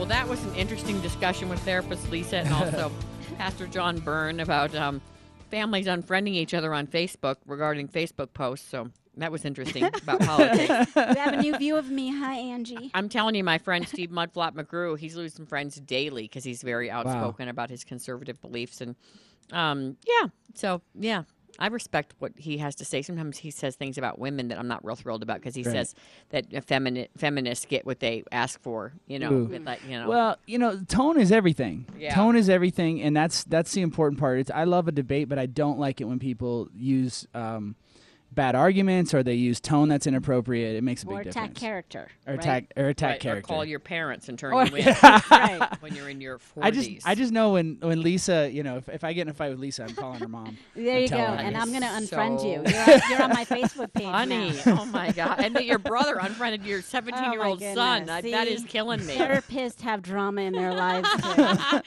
[0.05, 2.91] Well, that was an interesting discussion with therapist Lisa and also
[3.39, 5.01] Pastor John Byrne about um,
[5.49, 8.69] families unfriending each other on Facebook regarding Facebook posts.
[8.69, 10.95] So that was interesting about politics.
[10.95, 12.15] you have a new view of me.
[12.15, 12.91] Hi, Angie.
[12.93, 16.91] I'm telling you, my friend Steve Mudflap McGrew, he's losing friends daily because he's very
[16.91, 18.81] outspoken about his conservative beliefs.
[18.81, 18.95] And
[19.51, 21.23] um, yeah, so yeah,
[21.57, 23.01] I respect what he has to say.
[23.01, 25.71] Sometimes he says things about women that I'm not real thrilled about because he Right.
[25.71, 25.95] says
[26.29, 28.93] that femini- feminists get what they ask for.
[29.07, 30.09] You know, like, you know.
[30.09, 31.85] Well, you know, tone is everything.
[31.97, 32.13] Yeah.
[32.13, 34.39] Tone is everything, and that's that's the important part.
[34.39, 37.75] It's, I love a debate, but I don't like it when people use um,
[38.35, 41.35] bad arguments or they use tone that's inappropriate, it makes a big or difference.
[41.35, 42.07] attack character.
[42.27, 42.39] or right?
[42.39, 43.47] attack or attack Right, or character.
[43.47, 44.85] call your parents and turn Or- you in
[45.31, 45.67] right.
[45.81, 46.41] when you're in your 40s.
[46.61, 49.29] I just I just know when when Lisa, you know, if, if I get in
[49.29, 50.57] a fight with Lisa, I'm calling her mom.
[50.75, 51.17] There you go.
[51.17, 51.23] her.
[51.23, 52.69] And I'm going to unfriend you.
[52.69, 54.51] so You're on, you're on my Facebook page funny.
[54.65, 54.81] now.
[54.81, 55.39] oh my god!
[55.39, 58.01] And that your brother unfriended your 17 year old Oh, son.
[58.05, 58.23] goodness.
[58.23, 59.15] That, that is killing me.
[59.15, 61.81] Therapists have drama in their lives too.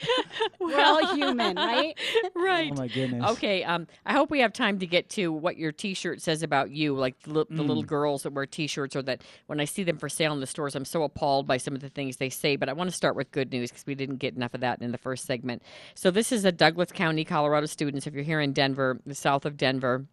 [0.59, 1.95] We're all human, right?
[2.35, 2.71] right.
[2.71, 3.29] Oh my goodness.
[3.31, 3.63] Okay.
[3.63, 6.95] Um, I hope we have time to get to what your T-shirt says about you,
[6.95, 7.67] like the, the Mm.
[7.67, 10.47] little girls that wear T-shirts, or that when I see them for sale in the
[10.47, 12.55] stores, I'm so appalled by some of the things they say.
[12.55, 14.81] But I want to start with good news because we didn't get enough of that
[14.81, 15.61] in the first segment.
[15.95, 18.07] So this is a Douglas County, Colorado students.
[18.07, 20.05] If you're here in Denver, the south of Denver.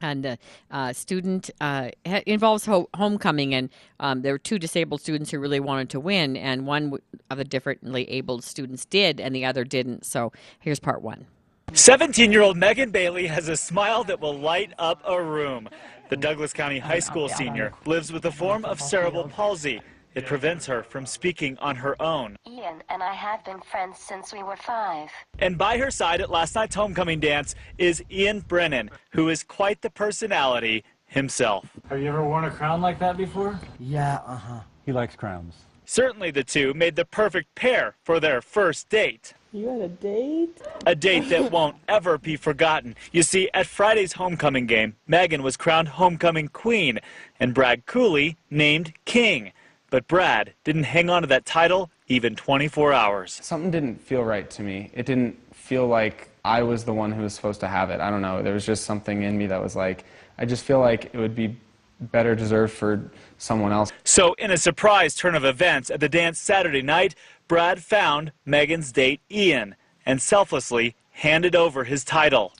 [0.00, 0.36] And uh,
[0.72, 1.90] uh, student uh,
[2.26, 6.36] involves ho- homecoming, and um, there were two disabled students who really wanted to win,
[6.36, 6.98] and one
[7.30, 10.04] of the differently abled students did, and the other didn't.
[10.04, 11.26] So here's part one.
[11.72, 15.68] 17 year old Megan Bailey has a smile that will light up a room.
[16.08, 19.80] The Douglas County High School senior lives with a form of cerebral palsy.
[20.14, 22.36] It prevents her from speaking on her own.
[22.46, 25.08] Ian and I have been friends since we were five.
[25.40, 29.82] And by her side at last night's homecoming dance is Ian Brennan, who is quite
[29.82, 31.68] the personality himself.
[31.88, 33.58] Have you ever worn a crown like that before?
[33.80, 34.60] Yeah, uh huh.
[34.86, 35.54] He likes crowns.
[35.84, 39.34] Certainly the two made the perfect pair for their first date.
[39.54, 40.60] You had a date?
[40.84, 42.96] A date that won't ever be forgotten.
[43.12, 46.98] You see, at Friday's homecoming game, Megan was crowned homecoming queen
[47.38, 49.52] and Brad Cooley named king.
[49.90, 53.38] But Brad didn't hang on to that title even 24 hours.
[53.44, 54.90] Something didn't feel right to me.
[54.92, 58.00] It didn't feel like I was the one who was supposed to have it.
[58.00, 58.42] I don't know.
[58.42, 60.04] There was just something in me that was like,
[60.36, 61.56] I just feel like it would be
[62.00, 63.92] better deserved for someone else.
[64.04, 67.14] So, in a surprise turn of events at the dance Saturday night,
[67.48, 69.74] Brad found Megan's date Ian
[70.06, 72.52] and selflessly handed over his title.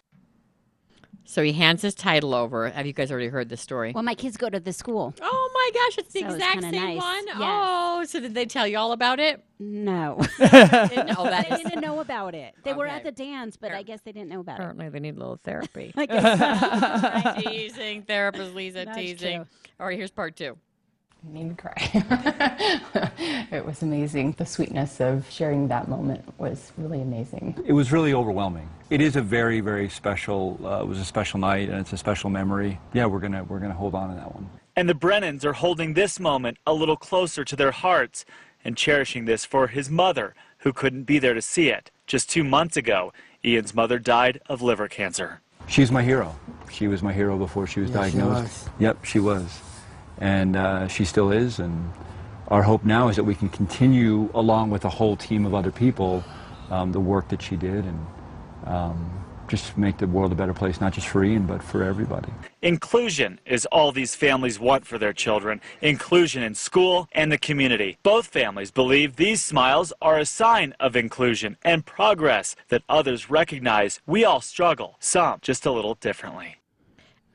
[1.26, 2.68] So he hands his title over.
[2.68, 3.92] Have you guys already heard this story?
[3.92, 5.14] Well, my kids go to the school.
[5.22, 7.02] Oh my gosh, it's the So it's exact kinda same nice.
[7.02, 7.26] one.
[7.26, 7.36] Yes.
[7.40, 9.42] Oh, so did they tell you all about it?
[9.58, 10.18] No.
[10.38, 12.54] Didn't- oh, that they is- didn't know about it.
[12.62, 12.96] They were Okay.
[12.96, 14.62] at the dance, but I guess they didn't know about it.
[14.62, 15.92] Apparently, they need a little therapy.
[15.96, 17.50] I guess so.
[17.50, 19.38] teasing therapist Lisa That's teasing.
[19.38, 19.46] true.
[19.80, 20.58] All right, here's part two.
[21.32, 21.72] Made me cry.
[23.50, 24.32] it was amazing.
[24.32, 27.56] The sweetness of sharing that moment was really amazing.
[27.66, 28.68] It was really overwhelming.
[28.90, 30.60] It is a very, very special.
[30.64, 32.78] Uh, it was a special night, and it's a special memory.
[32.92, 34.48] Yeah, we're gonna we're gonna hold on to that one.
[34.76, 38.24] And the Brennans are holding this moment a little closer to their hearts
[38.64, 41.90] and cherishing this for his mother, who couldn't be there to see it.
[42.06, 43.12] Just two months ago,
[43.44, 45.40] Ian's mother died of liver cancer.
[45.68, 46.34] She's my hero.
[46.70, 48.42] She was my hero before she was Yes, she diagnosed.
[48.42, 48.68] was.
[48.78, 49.60] Yep, she was,
[50.18, 51.58] and uh, she still is.
[51.58, 51.92] And
[52.48, 55.70] our hope now is that we can continue, along with a whole team of other
[55.70, 56.24] people,
[56.70, 58.06] um, the work that she did, and
[58.66, 62.32] um, just make the world a better place, not just for Ian, but for everybody.
[62.62, 65.60] Inclusion is all these families want for their children.
[65.82, 67.98] Inclusion in school and the community.
[68.02, 74.00] Both families believe these smiles are a sign of inclusion and progress that others recognize
[74.06, 76.56] we all struggle, some just a little differently.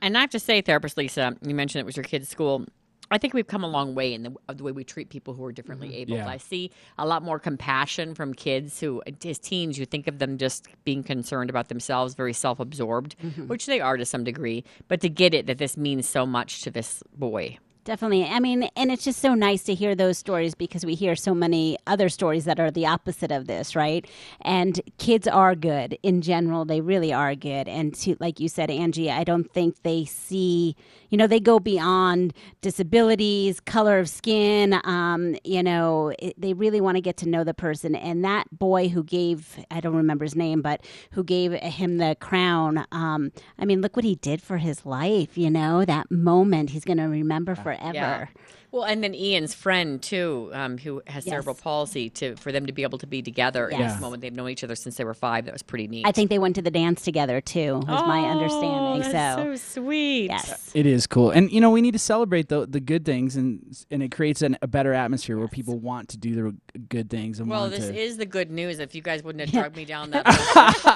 [0.02, 2.66] And I have to say, therapist Lisa, you mentioned it was your kid's school.
[3.12, 5.34] I think we've come a long way in the, of the way we treat people
[5.34, 6.12] who are differently mm-hmm.
[6.12, 6.16] able.
[6.16, 6.28] Yeah.
[6.28, 10.38] I see a lot more compassion from kids who, as teens, you think of them
[10.38, 13.48] just being concerned about themselves, very self absorbed, mm-hmm.
[13.48, 14.64] which they are to some degree.
[14.86, 17.58] But to get it that this means so much to this boy.
[17.90, 18.22] Definitely.
[18.26, 21.34] I mean, and it's just so nice to hear those stories because we hear so
[21.34, 24.06] many other stories that are the opposite of this, right?
[24.42, 26.64] And kids are good in general.
[26.64, 27.66] They really are good.
[27.66, 30.76] And to, like you said, Angie, I don't think they see,
[31.10, 34.80] you know, they go beyond disabilities, color of skin.
[34.84, 37.94] Um, you know, it, they really want to get to know the person.
[37.94, 42.16] And that boy who gave, I don't remember his name, but who gave him the
[42.20, 46.70] crown, um, I mean, look what he did for his life, you know, that moment
[46.70, 47.92] he's going to remember forever.
[47.94, 48.26] Yeah.
[48.72, 51.32] Well, and then Ian's friend too, um, who has Yes.
[51.32, 54.22] cerebral palsy, to for them to be able to be together in this moment.
[54.22, 55.46] They've known each other since they were five.
[55.46, 56.06] That was pretty neat.
[56.06, 58.70] I think they went to the dance together too, was my understanding.
[58.70, 60.26] Oh, that's so, so sweet.
[60.26, 60.70] Yes.
[60.74, 63.76] It is cool, and you know we need to celebrate the the good things, and
[63.90, 67.40] and it creates an, a better atmosphere where people want to do the good things
[67.40, 67.96] and Well, want this to.
[67.98, 68.78] is the good news.
[68.78, 70.86] If you guys wouldn't have drugged me down that first,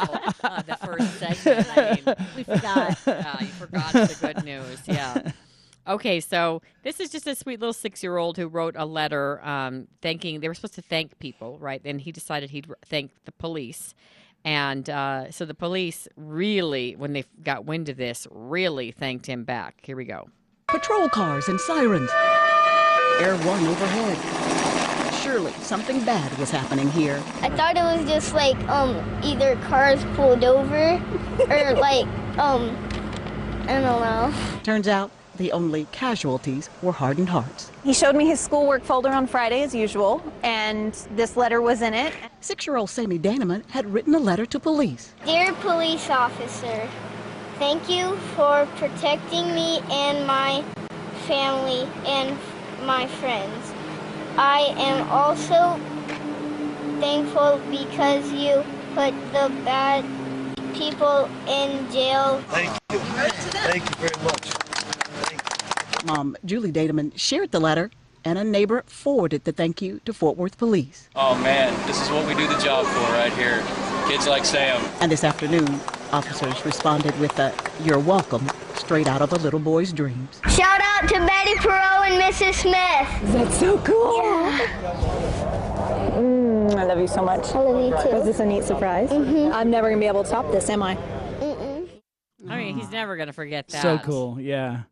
[0.44, 2.98] uh, the first segment, I mean, we forgot.
[3.06, 4.78] Yeah, you forgot the good news.
[4.86, 5.32] Yeah.
[5.86, 10.40] Okay, so this is just a sweet little six-year-old who wrote a letter um, thanking.
[10.40, 11.82] They were supposed to thank people, right?
[11.84, 13.94] And he decided he'd thank the police.
[14.46, 19.44] And uh, so the police really, when they got wind of this, really thanked him
[19.44, 19.80] back.
[19.82, 20.28] Here we go.
[20.68, 22.10] Patrol cars and sirens.
[23.20, 25.14] Air One overhead.
[25.14, 27.22] Surely something bad was happening here.
[27.40, 31.00] I thought it was just like um either cars pulled over
[31.48, 32.06] or like
[32.38, 32.76] um
[33.62, 34.34] I don't know.
[34.62, 37.70] Turns out the only casualties were hardened hearts.
[37.82, 41.94] He showed me his schoolwork folder on Friday as usual, and this letter was in
[41.94, 42.14] it.
[42.40, 45.12] Six year old Sammy Daneman had written a letter to police.
[45.24, 46.88] Dear police officer,
[47.58, 50.64] thank you for protecting me and my
[51.26, 52.36] family and
[52.84, 53.72] my friends.
[54.36, 55.80] I am also
[57.00, 60.04] thankful because you put the bad
[60.74, 62.42] people in jail.
[62.48, 62.98] Thank you.
[62.98, 64.63] Thank you very much.
[66.04, 67.90] Mom, Julie Dateman shared the letter,
[68.24, 71.08] and a neighbor forwarded the thank you to Fort Worth Police.
[71.16, 73.62] Oh man, this is what we do the job for right here.
[74.08, 74.82] Kids like Sam.
[75.00, 75.66] And this afternoon,
[76.12, 80.40] officers responded with a You're welcome straight out of a little boy's dreams.
[80.48, 82.54] Shout out to Betty Perot and Mrs.
[82.54, 83.32] Smith.
[83.32, 84.22] That's so cool.
[84.22, 84.58] Yeah.
[86.14, 87.46] Mm, I love you so much.
[87.54, 88.16] I love you too.
[88.16, 89.10] Was this a neat surprise?
[89.10, 89.52] Mm-hmm.
[89.52, 90.98] I'm never going to be able to top this, am I?
[92.48, 93.80] I mean, he's never going to forget that.
[93.80, 94.38] So cool.
[94.38, 94.82] Yeah.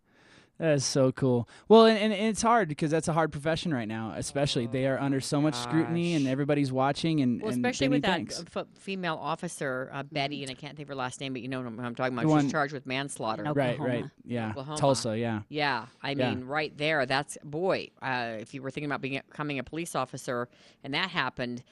[0.63, 1.49] That is so cool.
[1.67, 4.69] Well, and, and it's hard because that's a hard profession right now, especially.
[4.69, 8.29] they are under so much scrutiny and everybody's watching and, Well, and especially with need
[8.29, 11.43] that f- female officer, uh, Betty, and I can't think of her last name, but
[11.43, 12.23] you know what I'm talking about.
[12.23, 13.43] The She's one- charged with manslaughter.
[13.53, 14.05] Right, right.
[14.25, 14.51] Yeah.
[14.51, 14.79] Oklahoma.
[14.79, 15.41] Tulsa, yeah.
[15.49, 16.31] Yeah, I Yeah.
[16.33, 17.07] mean, right there.
[17.07, 17.89] That's boy.
[18.01, 20.49] Uh, if you were thinking about being, becoming a police officer,
[20.85, 21.65] and that happened,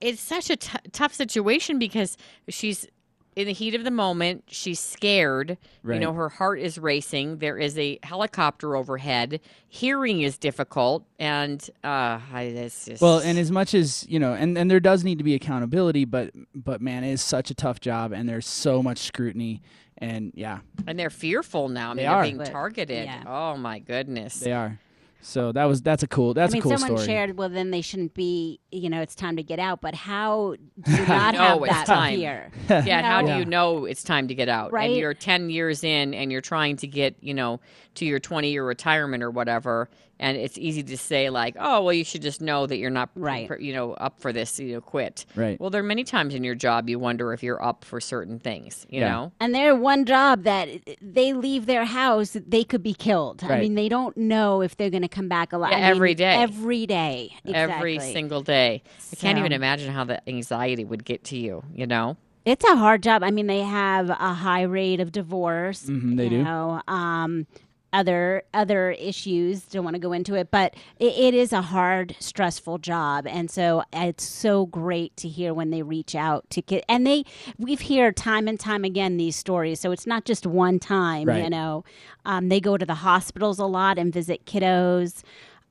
[0.00, 2.16] it's such a t- tough situation because
[2.48, 2.86] she's
[3.36, 4.44] in the heat of the moment.
[4.48, 5.58] She's scared.
[5.82, 5.94] Right.
[5.94, 7.38] You know, her heart is racing.
[7.38, 9.40] There is a helicopter overhead.
[9.68, 14.32] Hearing is difficult, and uh, I, it's just Well, and as much as you know,
[14.34, 17.54] and, and there does need to be accountability, but but man, it is such a
[17.54, 19.62] tough job, and there's so much scrutiny,
[19.98, 21.90] and yeah, and they're fearful now.
[21.92, 22.16] I They mean, are.
[22.18, 23.04] are being targeted.
[23.06, 23.24] yeah.
[23.26, 24.38] Oh my goodness.
[24.40, 24.78] they are.
[25.26, 27.06] So that was that's a cool that's I mean, a cool someone story.
[27.06, 29.80] shared, well, then they shouldn't be, you know, it's time to get out.
[29.80, 32.16] But how do you not know have it's that time.
[32.16, 32.50] fear?
[32.68, 33.32] yeah, You and how know?
[33.32, 34.70] do you know it's time to get out?
[34.70, 34.90] Right?
[34.90, 37.60] And you're 10 years in and you're trying to get, you know,
[37.94, 39.88] to your 20 year retirement or whatever.
[40.20, 43.10] And it's easy to say, like, oh, well, you should just know that you're not,
[43.16, 43.50] right.
[43.60, 45.26] you know, up for this, you know, quit.
[45.34, 45.58] Right.
[45.60, 48.38] Well, there are many times in your job you wonder if you're up for certain
[48.38, 49.10] things, you Yeah.
[49.10, 49.32] know?
[49.40, 50.68] And their one job that
[51.02, 53.42] they leave their house, they could be killed.
[53.44, 55.72] I mean, they don't know if they're going to come back alive.
[55.72, 56.34] Yeah, I mean, every day.
[56.34, 57.32] Every day.
[57.52, 58.82] Every single day.
[59.12, 62.16] I can't even imagine how the anxiety would get to you, you know?
[62.44, 63.22] It's a hard job.
[63.22, 65.86] I mean, they have a high rate of divorce.
[65.88, 66.42] Mhm, they you do.
[66.44, 67.46] Know, um,
[67.94, 69.62] other other issues.
[69.62, 73.50] Don't want to go into it, but it, it is a hard, stressful job, and
[73.50, 77.24] so it's so great to hear when they reach out to kids And they,
[77.58, 79.80] we've heard time and time again these stories.
[79.80, 81.26] So it's not just one time.
[81.44, 81.84] You know,
[82.24, 85.22] um, they go to the hospitals a lot and visit kiddos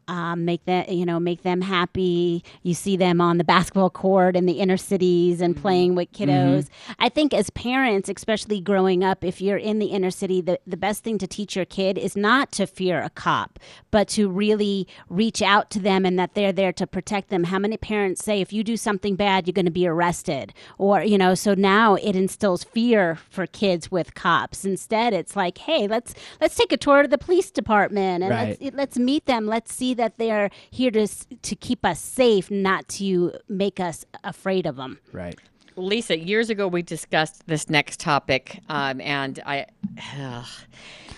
[0.08, 2.44] um, make that you know make them happy.
[2.62, 6.68] You see them on the basketball court in the inner cities and playing with kiddos.
[7.00, 10.78] I think as parents, especially growing up, if you're in the inner city, the, the
[10.78, 13.60] best thing to teach your kid is not to fear a cop,
[13.92, 17.46] but to really reach out to them and that they're there to protect them.
[17.46, 21.04] How many parents say if you do something bad, you're going to be arrested, or
[21.04, 21.36] you know?
[21.36, 24.66] So now it instills fear for kids with cops.
[24.66, 28.76] Instead, it's like, hey, let's let's take a tour to the police department and let's
[28.76, 29.46] let's meet them.
[29.46, 34.06] Let's see that they are here to to keep us safe, not to make us
[34.24, 35.00] afraid of them.
[35.12, 35.38] Right.
[35.76, 39.66] Lisa, years ago we discussed this next topic, um, and I,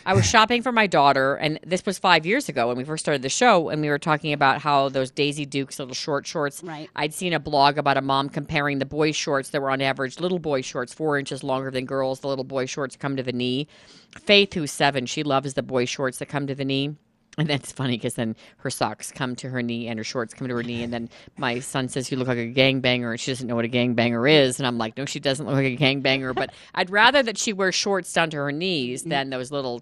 [0.05, 3.03] I was shopping for my daughter, and this was five years ago when we first
[3.03, 6.63] started the show, and we were talking about how those Daisy Dukes little short shorts.
[6.63, 6.89] Right.
[6.95, 10.19] I'd seen a blog about a mom comparing the boy shorts that were on average
[10.19, 12.19] little boy shorts, four inches longer than girls.
[12.21, 13.67] The little boy shorts come to the knee.
[14.11, 16.95] Faith, who's seven, she loves the boy shorts that come to the knee.
[17.38, 20.48] And that's funny because then her socks come to her knee and her shorts come
[20.48, 20.84] to her knee.
[20.84, 23.12] And then my son says, You look like a gangbanger.
[23.12, 24.60] And she doesn't know what a gangbanger is.
[24.60, 26.34] And I'm like, No, she doesn't look like a gangbanger.
[26.34, 29.82] But I'd rather that she wear shorts down to her knees than those little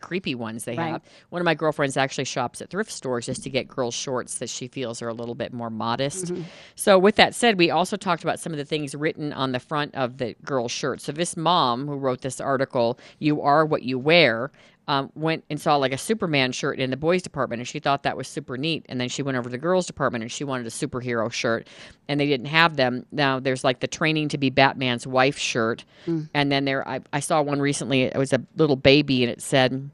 [0.00, 0.92] creepy ones they Right.
[0.92, 1.02] have.
[1.30, 4.48] One of my girlfriends actually shops at thrift stores just to get girls' shorts that
[4.50, 6.26] she feels are a little bit more modest.
[6.26, 6.42] Mm-hmm.
[6.74, 9.60] So, with that said, we also talked about some of the things written on the
[9.60, 11.00] front of the girl's shirt.
[11.00, 14.50] So, this mom who wrote this article, You Are What You Wear,
[14.88, 18.02] um, went and saw like a Superman shirt in the boys' department, and she thought
[18.02, 18.84] that was super neat.
[18.88, 21.68] And then she went over to the girls' department, and she wanted a superhero shirt,
[22.08, 23.06] and they didn't have them.
[23.12, 26.28] Now there's like the training to be Batman's wife shirt, Mm.
[26.34, 28.02] and then there I, I saw one recently.
[28.02, 29.90] It was a little baby, and it said,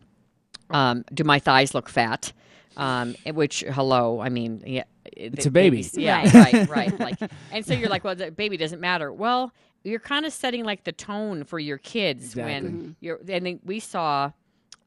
[0.70, 2.33] um, "Do my thighs look fat?"
[2.77, 5.79] Um, which hello, I mean, yeah, It's the a baby.
[5.79, 6.55] babies- Yeah, Right.
[6.55, 7.01] right, right.
[7.01, 9.12] Like, and so you're like, well, the baby doesn't matter.
[9.12, 13.18] Well, you're kind of setting like the tone for your kids when you're.
[13.29, 14.31] And then we saw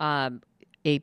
[0.01, 0.41] um,
[0.85, 1.01] a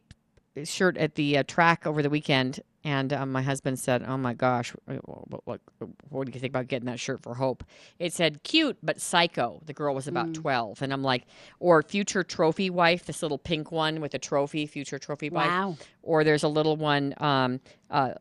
[0.65, 4.35] shirt at the uh, track over the weekend And um, my husband said, "Oh my
[4.35, 5.61] gosh, what, what,
[6.09, 7.65] what do you think about getting that shirt for Hope?"
[7.99, 10.35] It said "cute but psycho." The girl was about Mm.
[10.35, 11.25] twelve, and I'm like,
[11.59, 15.77] "Or future trophy wife, this little pink one with a trophy, future trophy wife." Wow.
[16.03, 17.61] Or there's a little one, um,
[17.91, 18.15] uh,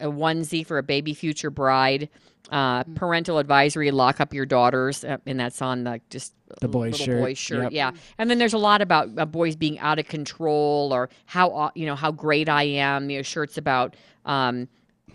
[0.00, 2.08] a onesie for a baby future bride.
[2.50, 6.98] Uh, parental advisory: lock up your daughters, uh, and that's on the just The boys'
[6.98, 7.20] shirt.
[7.20, 7.62] boy's shirt.
[7.64, 7.72] Yep.
[7.72, 11.50] Yeah, and then there's a lot about uh, boys being out of control or how
[11.50, 13.10] uh, you know how great I am.
[13.10, 13.96] You know, shirts about.
[14.24, 14.68] Um,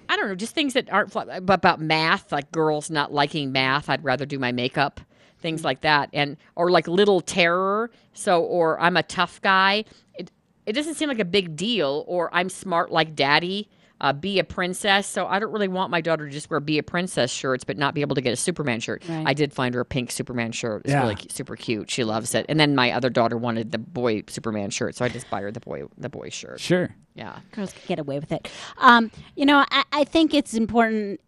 [0.10, 3.90] I don't know, just things that aren't but about math, like girls not liking math.
[3.90, 5.02] I'd rather do my makeup,
[5.40, 7.92] things like that, and or like little terror.
[8.14, 9.84] So, or I'm a tough guy.
[10.16, 10.32] It
[10.66, 12.06] it doesn't seem like a big deal.
[12.08, 13.70] Or I'm smart like daddy.
[14.00, 15.08] Uh, be a princess.
[15.08, 17.78] So I don't really want my daughter to just wear be a princess shirts, but
[17.78, 19.04] not be able to get a Superman shirt.
[19.10, 19.24] Right.
[19.26, 20.84] I did find her a pink Superman shirt.
[20.86, 21.02] It's Yeah.
[21.02, 21.90] really cu- super cute.
[21.90, 22.46] She loves it.
[22.48, 25.52] And then my other daughter wanted the boy Superman shirt, so I just buy her
[25.52, 26.60] the boy the boy shirt.
[26.60, 26.96] Sure.
[27.16, 27.40] Yeah.
[27.52, 28.48] girls can get away with it.
[28.78, 31.20] Um, you know, I, I think it's important,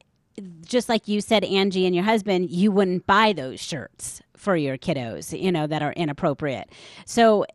[0.64, 4.78] just like you said, Angie and your husband, you wouldn't buy those shirts for your
[4.78, 6.70] kiddos, you know, that are inappropriate.
[7.06, 7.46] So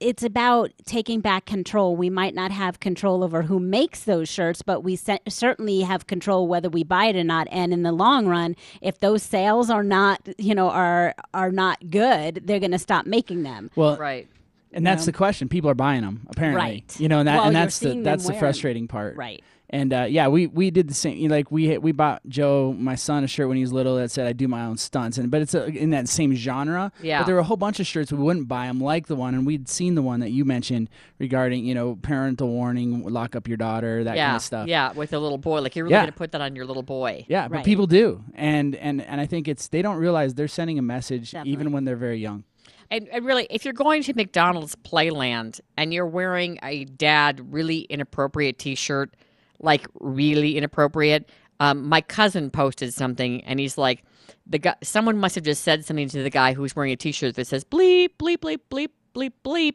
[0.00, 1.96] it's about taking back control.
[1.96, 6.06] We might not have control over who makes those shirts, but we se- certainly have
[6.06, 7.48] control whether we buy it or not.
[7.50, 11.90] And in the long run, if those sales are not, you know, are are not
[11.90, 13.70] good, they're going to stop making them.
[13.74, 14.28] Well, right.
[14.72, 15.06] And that's know?
[15.06, 15.48] the question.
[15.48, 16.60] People are buying them apparently.
[16.60, 17.00] Right.
[17.00, 19.16] You know, and that Well, and that's the that's the frustrating part.
[19.16, 19.42] Right.
[19.68, 21.18] And uh, yeah, we we did the same.
[21.18, 23.96] you know, Like we we bought Joe, my son, a shirt when he was little
[23.96, 26.92] that said "I do my own stunts," and but it's a, in that same genre.
[27.02, 27.20] Yeah.
[27.20, 29.34] But there were a whole bunch of shirts we wouldn't buy them, like the one,
[29.34, 30.88] and we'd seen the one that you mentioned
[31.18, 34.26] regarding you know parental warning, lock up your daughter, that yeah.
[34.26, 34.68] kind of stuff.
[34.68, 35.60] Yeah, with a little boy.
[35.62, 36.02] Like you're really Yeah.
[36.02, 37.26] going to put that on your little boy.
[37.28, 40.78] Yeah, but people do, and and and I think it's they don't realize they're sending
[40.78, 42.44] a message even when they're very young.
[42.88, 47.80] And, and really, if you're going to McDonald's Playland and you're wearing a dad really
[47.80, 49.12] inappropriate T-shirt,
[49.60, 51.28] like really inappropriate,
[51.60, 54.04] um, my cousin posted something, and he's like,
[54.46, 57.34] the guy, someone must have just said something to the guy who's wearing a T-shirt
[57.36, 59.74] that says bleep bleep bleep bleep bleep bleep.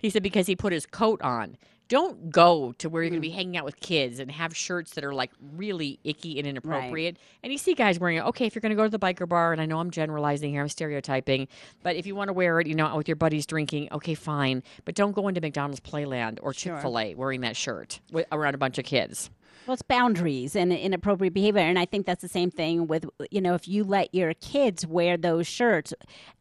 [0.00, 1.56] He said because he put his coat on.
[1.88, 3.36] Don't go to where you're going to be mm.
[3.36, 7.16] hanging out with kids and have shirts that are like really icky and inappropriate.
[7.42, 8.24] And you see guys wearing it.
[8.26, 10.50] Okay, if you're going to go to the biker bar, and I know I'm generalizing
[10.50, 11.48] here, I'm stereotyping,
[11.82, 14.62] but if you want to wear it, you know, with your buddies drinking, okay, fine.
[14.84, 18.54] But don't go into McDonald's Playland or Chick Fil A wearing that shirt with, around
[18.54, 19.30] a bunch of kids.
[19.66, 21.60] Well, it's boundaries and inappropriate behavior.
[21.60, 24.86] And I think that's the same thing with, you know, if you let your kids
[24.86, 25.92] wear those shirts,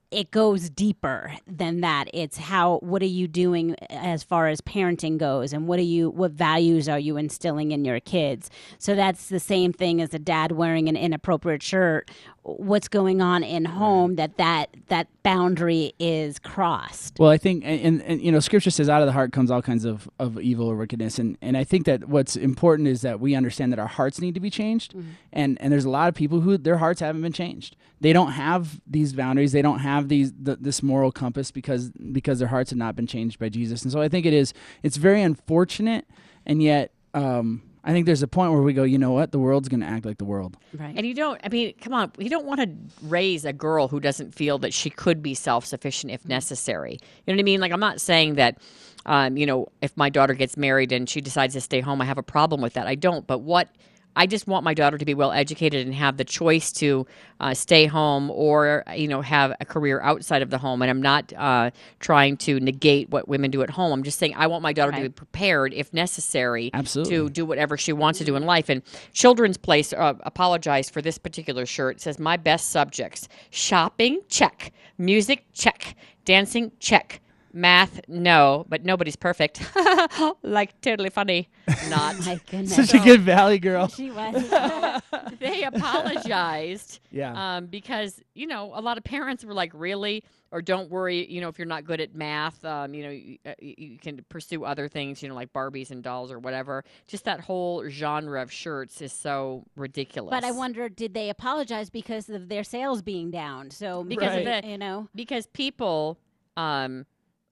[0.09, 2.07] it goes deeper than that.
[2.13, 5.51] It's how, what are you doing as far as parenting goes?
[5.51, 8.49] And what are you, what values are you instilling in your kids?
[8.77, 12.09] So that's the same thing as a dad wearing an inappropriate shirt.
[12.47, 17.19] What's going on in home that that, that boundary is crossed?
[17.19, 19.61] Well, I think, and, and, you know, Scripture says, "Out of the heart comes all
[19.61, 23.19] kinds of, of evil or wickedness," and and I think that what's important is that
[23.19, 24.95] we understand that our hearts need to be changed,
[25.33, 27.75] and and there's a lot of people who their hearts haven't been changed.
[27.99, 29.51] They don't have these boundaries.
[29.51, 33.07] They don't have these th- this moral compass because because their hearts have not been
[33.07, 33.83] changed by Jesus.
[33.83, 36.05] And so I think it is it's very unfortunate,
[36.45, 36.91] and yet.
[37.13, 39.31] Um, I think there's a point where we go, you know what?
[39.31, 40.57] The world's going to act like the world.
[40.77, 40.93] Right.
[40.97, 42.69] And you don't, I mean, come on, you don't want to
[43.07, 46.91] raise a girl who doesn't feel that she could be self sufficient if necessary.
[46.91, 47.61] You know what I mean?
[47.61, 48.57] Like, I'm not saying that,
[49.05, 52.05] um, you know, if my daughter gets married and she decides to stay home, I
[52.05, 52.87] have a problem with that.
[52.87, 53.25] I don't.
[53.25, 53.69] But what,
[54.17, 57.05] I just want my daughter to be well educated and have the choice to
[57.39, 60.81] uh, stay home or you know have a career outside of the home.
[60.81, 63.93] And I'm not uh, trying to negate what women do at home.
[63.93, 67.15] I'm just saying I want my daughter to be prepared if necessary Absolutely.
[67.15, 68.69] to do whatever she wants to do in life.
[68.69, 68.81] And
[69.13, 71.97] Children's Place uh, apologized for this particular shirt.
[71.97, 75.95] It says my best subjects: shopping, check; music, check;
[76.25, 77.21] dancing, check.
[77.57, 79.67] Math, no, but nobody's perfect.
[80.43, 81.49] like totally funny,
[81.89, 82.19] not.
[82.19, 82.75] My goodness.
[82.75, 83.87] Such a good Valley girl.
[83.87, 84.47] She was.
[85.39, 86.99] they apologized.
[87.09, 87.55] Yeah.
[87.57, 91.25] Um, because you know a lot of parents were like, really, or don't worry.
[91.27, 93.97] You know, if you're not good at math, um, you know, you, uh, you you
[93.97, 95.23] can pursue other things.
[95.23, 96.83] You know, like Barbies and dolls or whatever.
[97.07, 100.29] Just that whole genre of shirts is so ridiculous.
[100.29, 103.71] But I wonder, did they apologize because of their sales being down?
[103.71, 106.19] So because of maybe, the you know, because people
[106.55, 107.07] um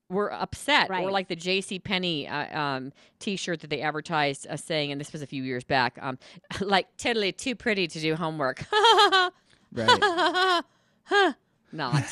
[0.10, 0.88] were upset.
[0.90, 1.12] Or Right.
[1.12, 5.22] like the JC Penney uh, um t-shirt that they advertised uh, saying and this was
[5.22, 6.20] a few years back um
[6.62, 8.64] like totally too pretty to do homework.
[9.74, 10.64] Right.
[11.74, 12.04] not.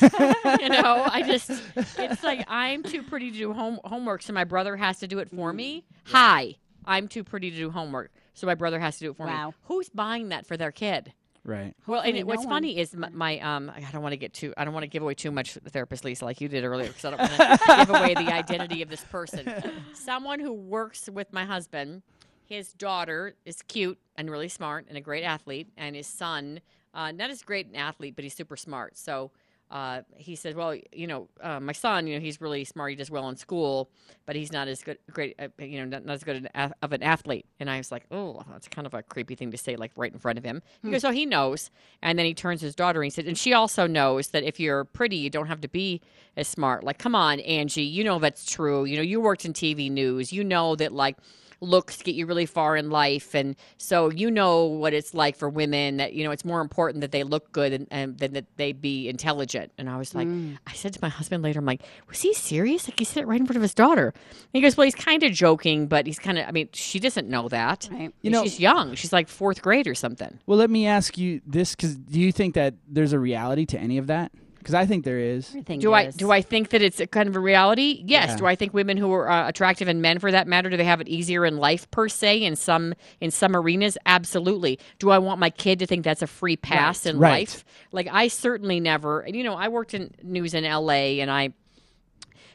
[0.60, 4.44] You know I just it's like I'm too pretty to do home homework so my
[4.44, 5.84] brother has to do it for me?
[6.06, 9.24] Hi I'm too pretty to do homework so my brother has to do it for
[9.26, 9.32] me.
[9.32, 9.54] Wow.
[9.64, 11.12] who's buying that for their kid
[11.44, 11.74] Right.
[11.86, 14.16] well, and Hopefully it, what's no funny is my, my um I don't want to
[14.16, 16.48] get too I don't want to give away too much the therapist Lisa like you
[16.48, 19.52] did earlier because I don't want to give away the identity of this person.
[19.92, 22.02] Someone who works with my husband
[22.44, 26.60] his daughter is cute and really smart and a great athlete, and his son,
[26.92, 28.96] uh, not as great an athlete, but he's super smart.
[28.96, 29.30] So
[29.70, 32.90] uh, he said, "Well, you know, uh, my son, you know, he's really smart.
[32.90, 33.90] He does well in school,
[34.26, 36.48] but he's not as good, great, uh, you know, not, not as good
[36.82, 39.56] of an athlete." And I was like, "Oh, that's kind of a creepy thing to
[39.58, 40.92] say, like right in front of him." He Hmm.
[40.92, 41.70] goes, "Oh, he knows."
[42.02, 44.44] And then he turns to his daughter and he said, "And she also knows that
[44.44, 46.00] if you're pretty, you don't have to be
[46.36, 46.84] as smart.
[46.84, 48.84] Like, come on, Angie, you know that's true.
[48.84, 50.32] You know, you worked in TV news.
[50.32, 51.16] You know that like."
[51.64, 55.48] Looks get you really far in life and so you know what it's like for
[55.48, 58.44] women that you know it's more important that they look good and, and than that
[58.56, 60.58] they be intelligent and i was like Mm.
[60.66, 63.26] i said to my husband later i'm like was he serious like he said it
[63.26, 66.06] right in front of his daughter and he goes well he's kind of joking but
[66.06, 68.12] he's kind of i mean she doesn't know that right.
[68.22, 71.40] you know she's young she's like fourth grade or something Well, let me ask you
[71.46, 74.32] this: because do you think that there's a reality to any of that?
[74.64, 75.50] Because I think there is.
[75.78, 78.02] do I do I think that it's a kind of a reality?
[78.06, 78.30] Yes.
[78.30, 78.36] Yeah.
[78.36, 80.84] Do I think women who are uh, attractive and men for that matter do they
[80.84, 83.98] have it easier in life per se in some in some arenas?
[84.06, 84.78] Absolutely.
[84.98, 87.30] Do I want my kid to think that's a free pass in Right.
[87.48, 87.64] life?
[87.92, 89.20] Like I certainly never.
[89.20, 91.20] And you know, I worked in news in L.A.
[91.20, 91.52] and I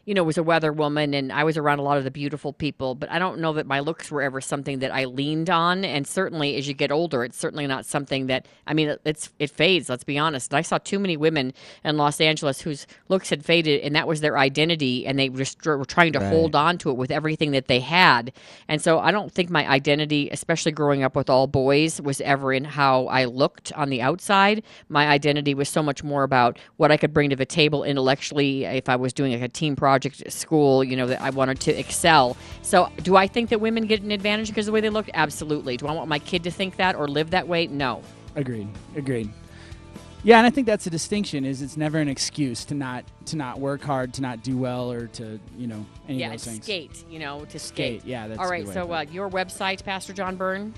[0.10, 2.52] you know, was a weather woman and I was around a lot of the beautiful
[2.52, 5.86] people, but I don't know that my looks were ever something that I leaned on.
[5.86, 9.30] And certainly as you get older, it's certainly not something that, I mean, it- it's,
[9.38, 10.52] it fades, let's be honest.
[10.56, 11.54] I saw too many women
[11.84, 15.64] in Los Angeles whose looks had faded and that was their identity and they just
[15.64, 16.34] were trying to Right.
[16.34, 18.32] hold on to it with everything that they had.
[18.68, 22.52] And so I don't think my identity, especially growing up with all boys, was ever
[22.52, 24.64] in how I looked on the outside.
[24.90, 28.66] My identity was so much more about what I could bring to the table intellectually
[28.66, 31.60] if I was doing like a team project at school, you know, that I wanted
[31.62, 32.38] to excel.
[32.62, 35.10] So do I think that women get an advantage because of the way they look?
[35.14, 35.78] Absolutely.
[35.78, 37.68] Do I want my kid to think that or live that way?
[37.68, 38.02] No.
[38.36, 38.68] Agreed.
[38.96, 39.30] Agreed.
[40.22, 41.46] Yeah, and I think that's a distinction.
[41.46, 44.92] Is it's never an excuse to not to not work hard, to not do well,
[44.92, 46.64] or to you know any yeah, of those things.
[46.66, 48.02] skate, you know, to skate.
[48.02, 50.74] Skate, yeah, that's All way so uh, your website, Pastor John Byrne,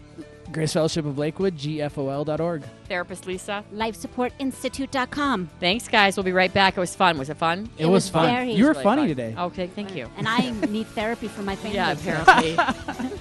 [0.51, 2.63] Grace Fellowship of Lakewood, GFOL.org.
[2.87, 3.63] therapist Lisa.
[3.73, 5.49] LifeSupportInstitute.com.
[5.59, 6.17] Thanks, guys.
[6.17, 6.75] We'll be right back.
[6.75, 7.17] It was fun.
[7.17, 7.69] Was it fun?
[7.77, 8.25] It, was, fun.
[8.33, 9.07] very- You were really funny fun.
[9.09, 9.35] today.
[9.37, 10.09] Okay, thank you.
[10.17, 11.75] And I need therapy for my family.
[11.77, 12.57] Yeah, apparently.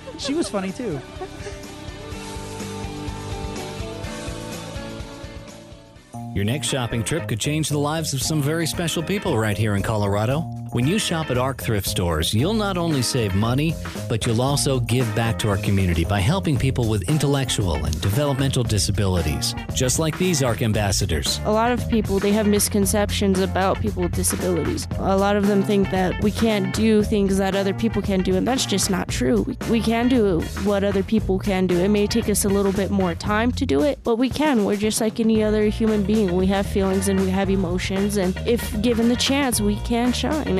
[0.18, 1.00] she was funny too.
[6.34, 9.74] Your next shopping trip could change the lives of some very special people right here
[9.74, 10.48] in Colorado.
[10.72, 13.74] When you shop at ARC thrift stores, you'll not only save money,
[14.08, 18.62] but you'll also give back to our community by helping people with intellectual and developmental
[18.62, 21.40] disabilities, just like these ARC ambassadors.
[21.44, 24.86] A lot of people they have misconceptions about people with disabilities.
[24.98, 28.36] A lot of them think that we can't do things that other people can do,
[28.36, 29.42] and that's just not true.
[29.68, 31.80] We, can do what other people can do.
[31.80, 34.64] It may take us a little bit more time to do it, but we can.
[34.64, 36.36] We're just like any other human being.
[36.36, 40.59] We have feelings and we have emotions, and if given the chance, we can shine.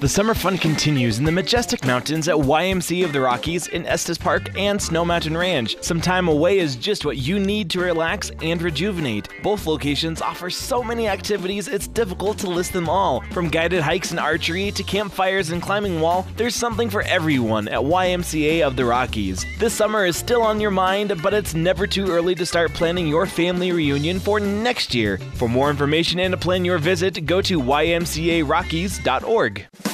[0.00, 4.16] The summer fun continues in the majestic mountains at YMCA of the Rockies in Estes
[4.16, 5.76] Park and Snow Mountain Ranch.
[5.82, 9.28] Some time away is just what you need to relax and rejuvenate.
[9.42, 13.22] Both locations offer so many activities, it's difficult to list them all.
[13.32, 17.80] From guided hikes and archery to campfires and climbing wall, there's something for everyone at
[17.80, 19.44] YMCA of the Rockies.
[19.58, 23.06] This summer is still on your mind, but it's never too early to start planning
[23.06, 25.18] your family reunion for next year.
[25.34, 29.89] For more information and to plan your visit, go to ymcarockies.org.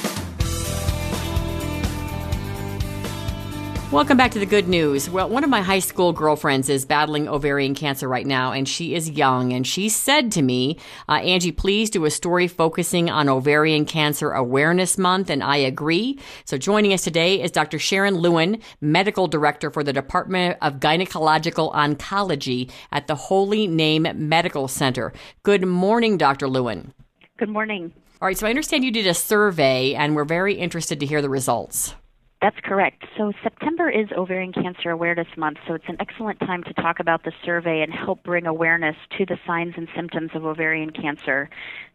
[3.89, 5.09] Welcome back to the good news.
[5.09, 8.93] Well, one of my high school girlfriends is battling ovarian cancer right now, and she
[8.93, 9.53] is young.
[9.53, 10.77] And she said to me,
[11.07, 15.29] uh, Angie, please do a story focusing on Ovarian Cancer Awareness Month.
[15.29, 16.19] And I agree.
[16.43, 17.77] So joining us today is Dr.
[17.77, 24.67] Sharyn Lewin, Medical Director for the Department of Gynecological Oncology at the Holy Name Medical
[24.67, 25.13] Center.
[25.43, 26.49] Good morning, Dr.
[26.49, 26.93] Lewin.
[27.37, 27.93] Good morning.
[28.21, 31.21] All right, so I understand you did a survey, and we're very interested to hear
[31.21, 31.95] the results.
[32.39, 33.03] That's correct.
[33.17, 37.23] So, September is Ovarian Cancer Awareness Month, so it's an excellent time to talk about
[37.23, 41.49] the survey and help bring awareness to the signs and symptoms of ovarian cancer.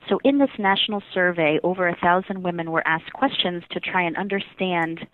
[0.09, 4.17] So, in this national survey, over a thousand women were asked questions to try and
[4.17, 5.07] understand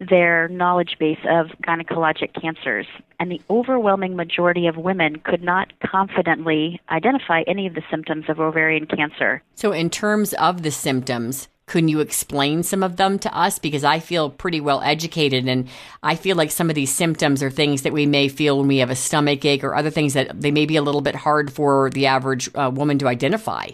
[0.00, 2.86] their knowledge base of gynecologic cancers.
[3.20, 8.40] And the overwhelming majority of women could not confidently identify any of the symptoms of
[8.40, 9.42] ovarian cancer.
[9.54, 13.58] So, in terms of the symptoms, Can you explain some of them to us?
[13.58, 15.68] Because I feel pretty well educated, and
[16.02, 18.78] I feel like some of these symptoms are things that we may feel when we
[18.78, 21.52] have a stomach ache or other things that they may be a little bit hard
[21.52, 23.68] for the average uh, woman to identify.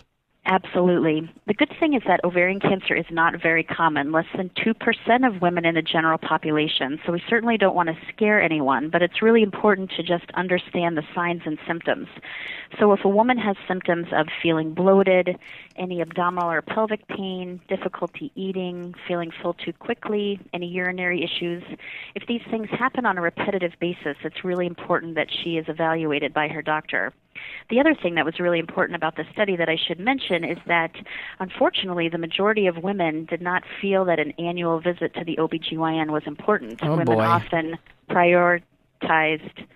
[0.51, 1.30] Absolutely.
[1.47, 5.43] The good thing is that ovarian cancer is not very common, less than 2% of
[5.43, 6.99] women in the general population.
[7.05, 10.97] So we certainly don't want to scare anyone, but it's really important to just understand
[10.97, 12.09] the signs and symptoms.
[12.80, 15.36] So if a woman has symptoms of feeling bloated,
[15.79, 21.62] any abdominal or pelvic pain, difficulty eating, feeling full too quickly, any urinary issues,
[22.14, 26.35] if these things happen on a repetitive basis, it's really important that she is evaluated
[26.35, 27.12] by her doctor.
[27.70, 30.59] The other thing that was really important about the study that I should mention is
[30.66, 30.93] that
[31.39, 36.11] unfortunately the majority of women did not feel that an annual visit to the OBGYN
[36.11, 36.81] was important.
[36.83, 37.20] Oh, women boy.
[37.20, 37.79] often
[38.11, 39.66] prioritized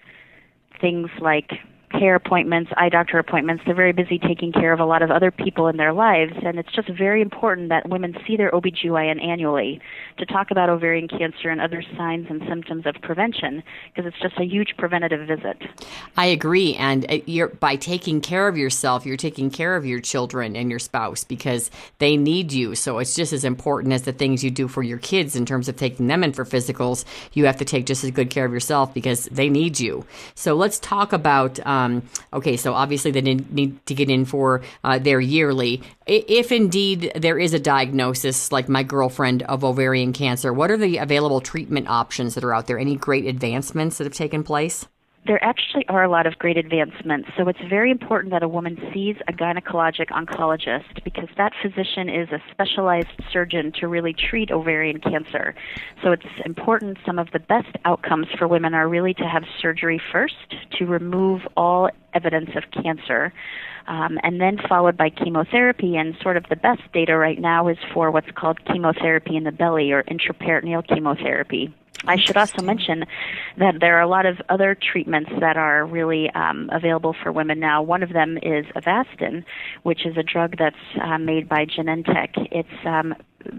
[0.81, 1.53] things like
[1.93, 3.63] hair appointments, eye doctor appointments.
[3.65, 6.59] They're very busy taking care of a lot of other people in their lives, and
[6.59, 9.81] it's just very important that women see their OBGYN annually
[10.19, 13.63] to talk about ovarian cancer and other signs and symptoms of prevention
[13.95, 15.63] because it's just a huge preventative visit.
[16.17, 20.01] I agree, and uh, you're by taking care of yourself, you're taking care of your
[20.01, 22.75] children and your spouse because they need you.
[22.75, 25.69] So it's just as important as the things you do for your kids in terms
[25.69, 27.05] of taking them in for physicals.
[27.33, 30.07] You have to take just as good care of yourself because they need you.
[30.35, 31.65] So let's talk about.
[31.67, 31.82] Um,
[32.33, 35.83] okay, so obviously they need, need to get in for uh, their yearly.
[36.07, 40.99] If indeed there is a diagnosis, like my girlfriend of ovarian cancer, what are the
[40.99, 42.79] available treatment options that are out there?
[42.79, 44.87] Any great advancements that have taken place?
[45.25, 48.77] There actually are a lot of great advancements, so it's very important that a woman
[48.93, 54.99] sees a gynecologic oncologist because that physician is a specialized surgeon to really treat ovarian
[54.99, 55.55] cancer.
[56.03, 60.03] So it's important, some of the best outcomes for women are really to have surgery
[60.11, 63.33] first to remove all evidence of cancer.
[63.87, 65.97] Um, and then followed by chemotherapy.
[65.97, 69.51] And sort of the best data right now is for what's called chemotherapy in the
[69.51, 71.75] belly or intraperitoneal chemotherapy.
[72.05, 73.05] I should also mention
[73.59, 77.61] that there are a lot of other treatments that are really um, available for women
[77.61, 77.83] now.
[77.83, 79.45] One of them is Avastin,
[79.85, 82.49] which is a drug that's uh, made by Genentech.
[82.51, 83.15] It's um,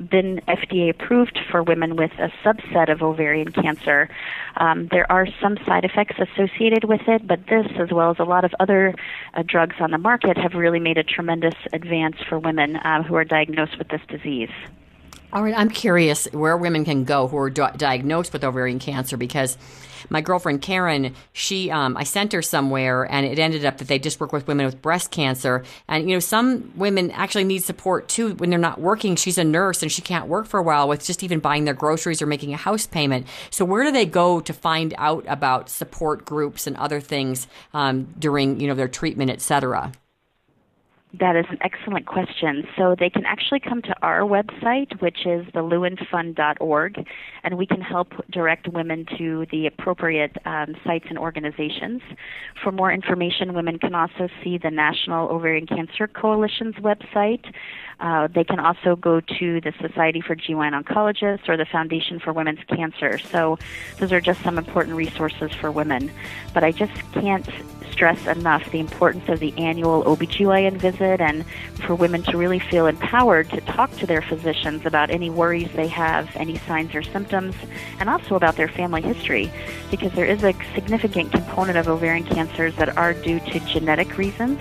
[0.10, 4.10] been FDA approved for women with a subset of ovarian cancer.
[4.58, 8.24] Um, there are some side effects associated with it, but this, as well as a
[8.24, 8.94] lot of other
[9.34, 13.16] uh, drugs on the market, have really made a tremendous advance for women uh, who
[13.16, 14.52] are diagnosed with this disease.
[15.34, 19.18] All right, I'm curious where women can go who are di- diagnosed with ovarian cancer
[19.18, 19.58] because
[20.12, 23.98] my girlfriend Karen, she, um, I sent her somewhere, and it ended up that they
[23.98, 28.10] just work with women with breast cancer, and you know some women actually need support
[28.10, 29.16] too when they're not working.
[29.16, 31.74] She's a nurse and she can't work for a while with just even buying their
[31.74, 33.26] groceries or making a house payment.
[33.50, 38.14] So where do they go to find out about support groups and other things um,
[38.20, 39.94] during you know their treatment, et cetera?
[41.20, 42.64] That is an excellent question.
[42.76, 47.06] So they can actually come to our website, which is thelewinfund.org,
[47.44, 52.02] and we can help direct women to the appropriate um, sites and organizations.
[52.64, 57.46] For more information, women can also see the National Ovarian Cancer Coalition's website.
[58.04, 62.34] Uh, they can also go to the Society for GYN Oncologists or the Foundation for
[62.34, 63.18] Women's Cancer.
[63.18, 63.58] So
[63.98, 66.12] those are just some important resources for women.
[66.54, 67.48] But I just can't
[67.94, 71.46] stress enough the importance of the annual OBGYN visit and
[71.86, 75.88] for women to really feel empowered to talk to their physicians about any worries they
[75.88, 77.56] have, any signs or symptoms,
[78.00, 79.50] and also about their family history
[79.90, 84.60] because there is a significant component of ovarian cancers that are due to genetic reasons.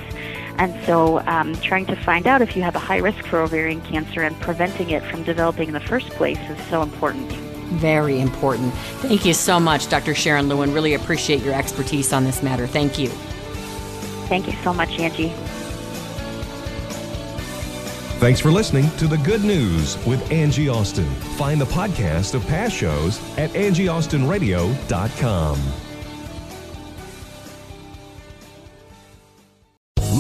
[0.59, 3.81] And so, um, trying to find out if you have a high risk for ovarian
[3.83, 7.31] cancer and preventing it from developing in the first place is so important.
[7.73, 8.73] Very important.
[9.01, 10.13] Thank you so much, Dr.
[10.13, 10.75] Sharyn Lewin.
[10.75, 12.67] Really appreciate your expertise on this matter.
[12.67, 13.09] Thank you.
[14.29, 15.33] Thank you so much, Angie.
[18.23, 21.11] Thanks for listening to The Good News with Angie Austin.
[21.37, 25.92] Find the podcast of past shows at angieaustinradio.com.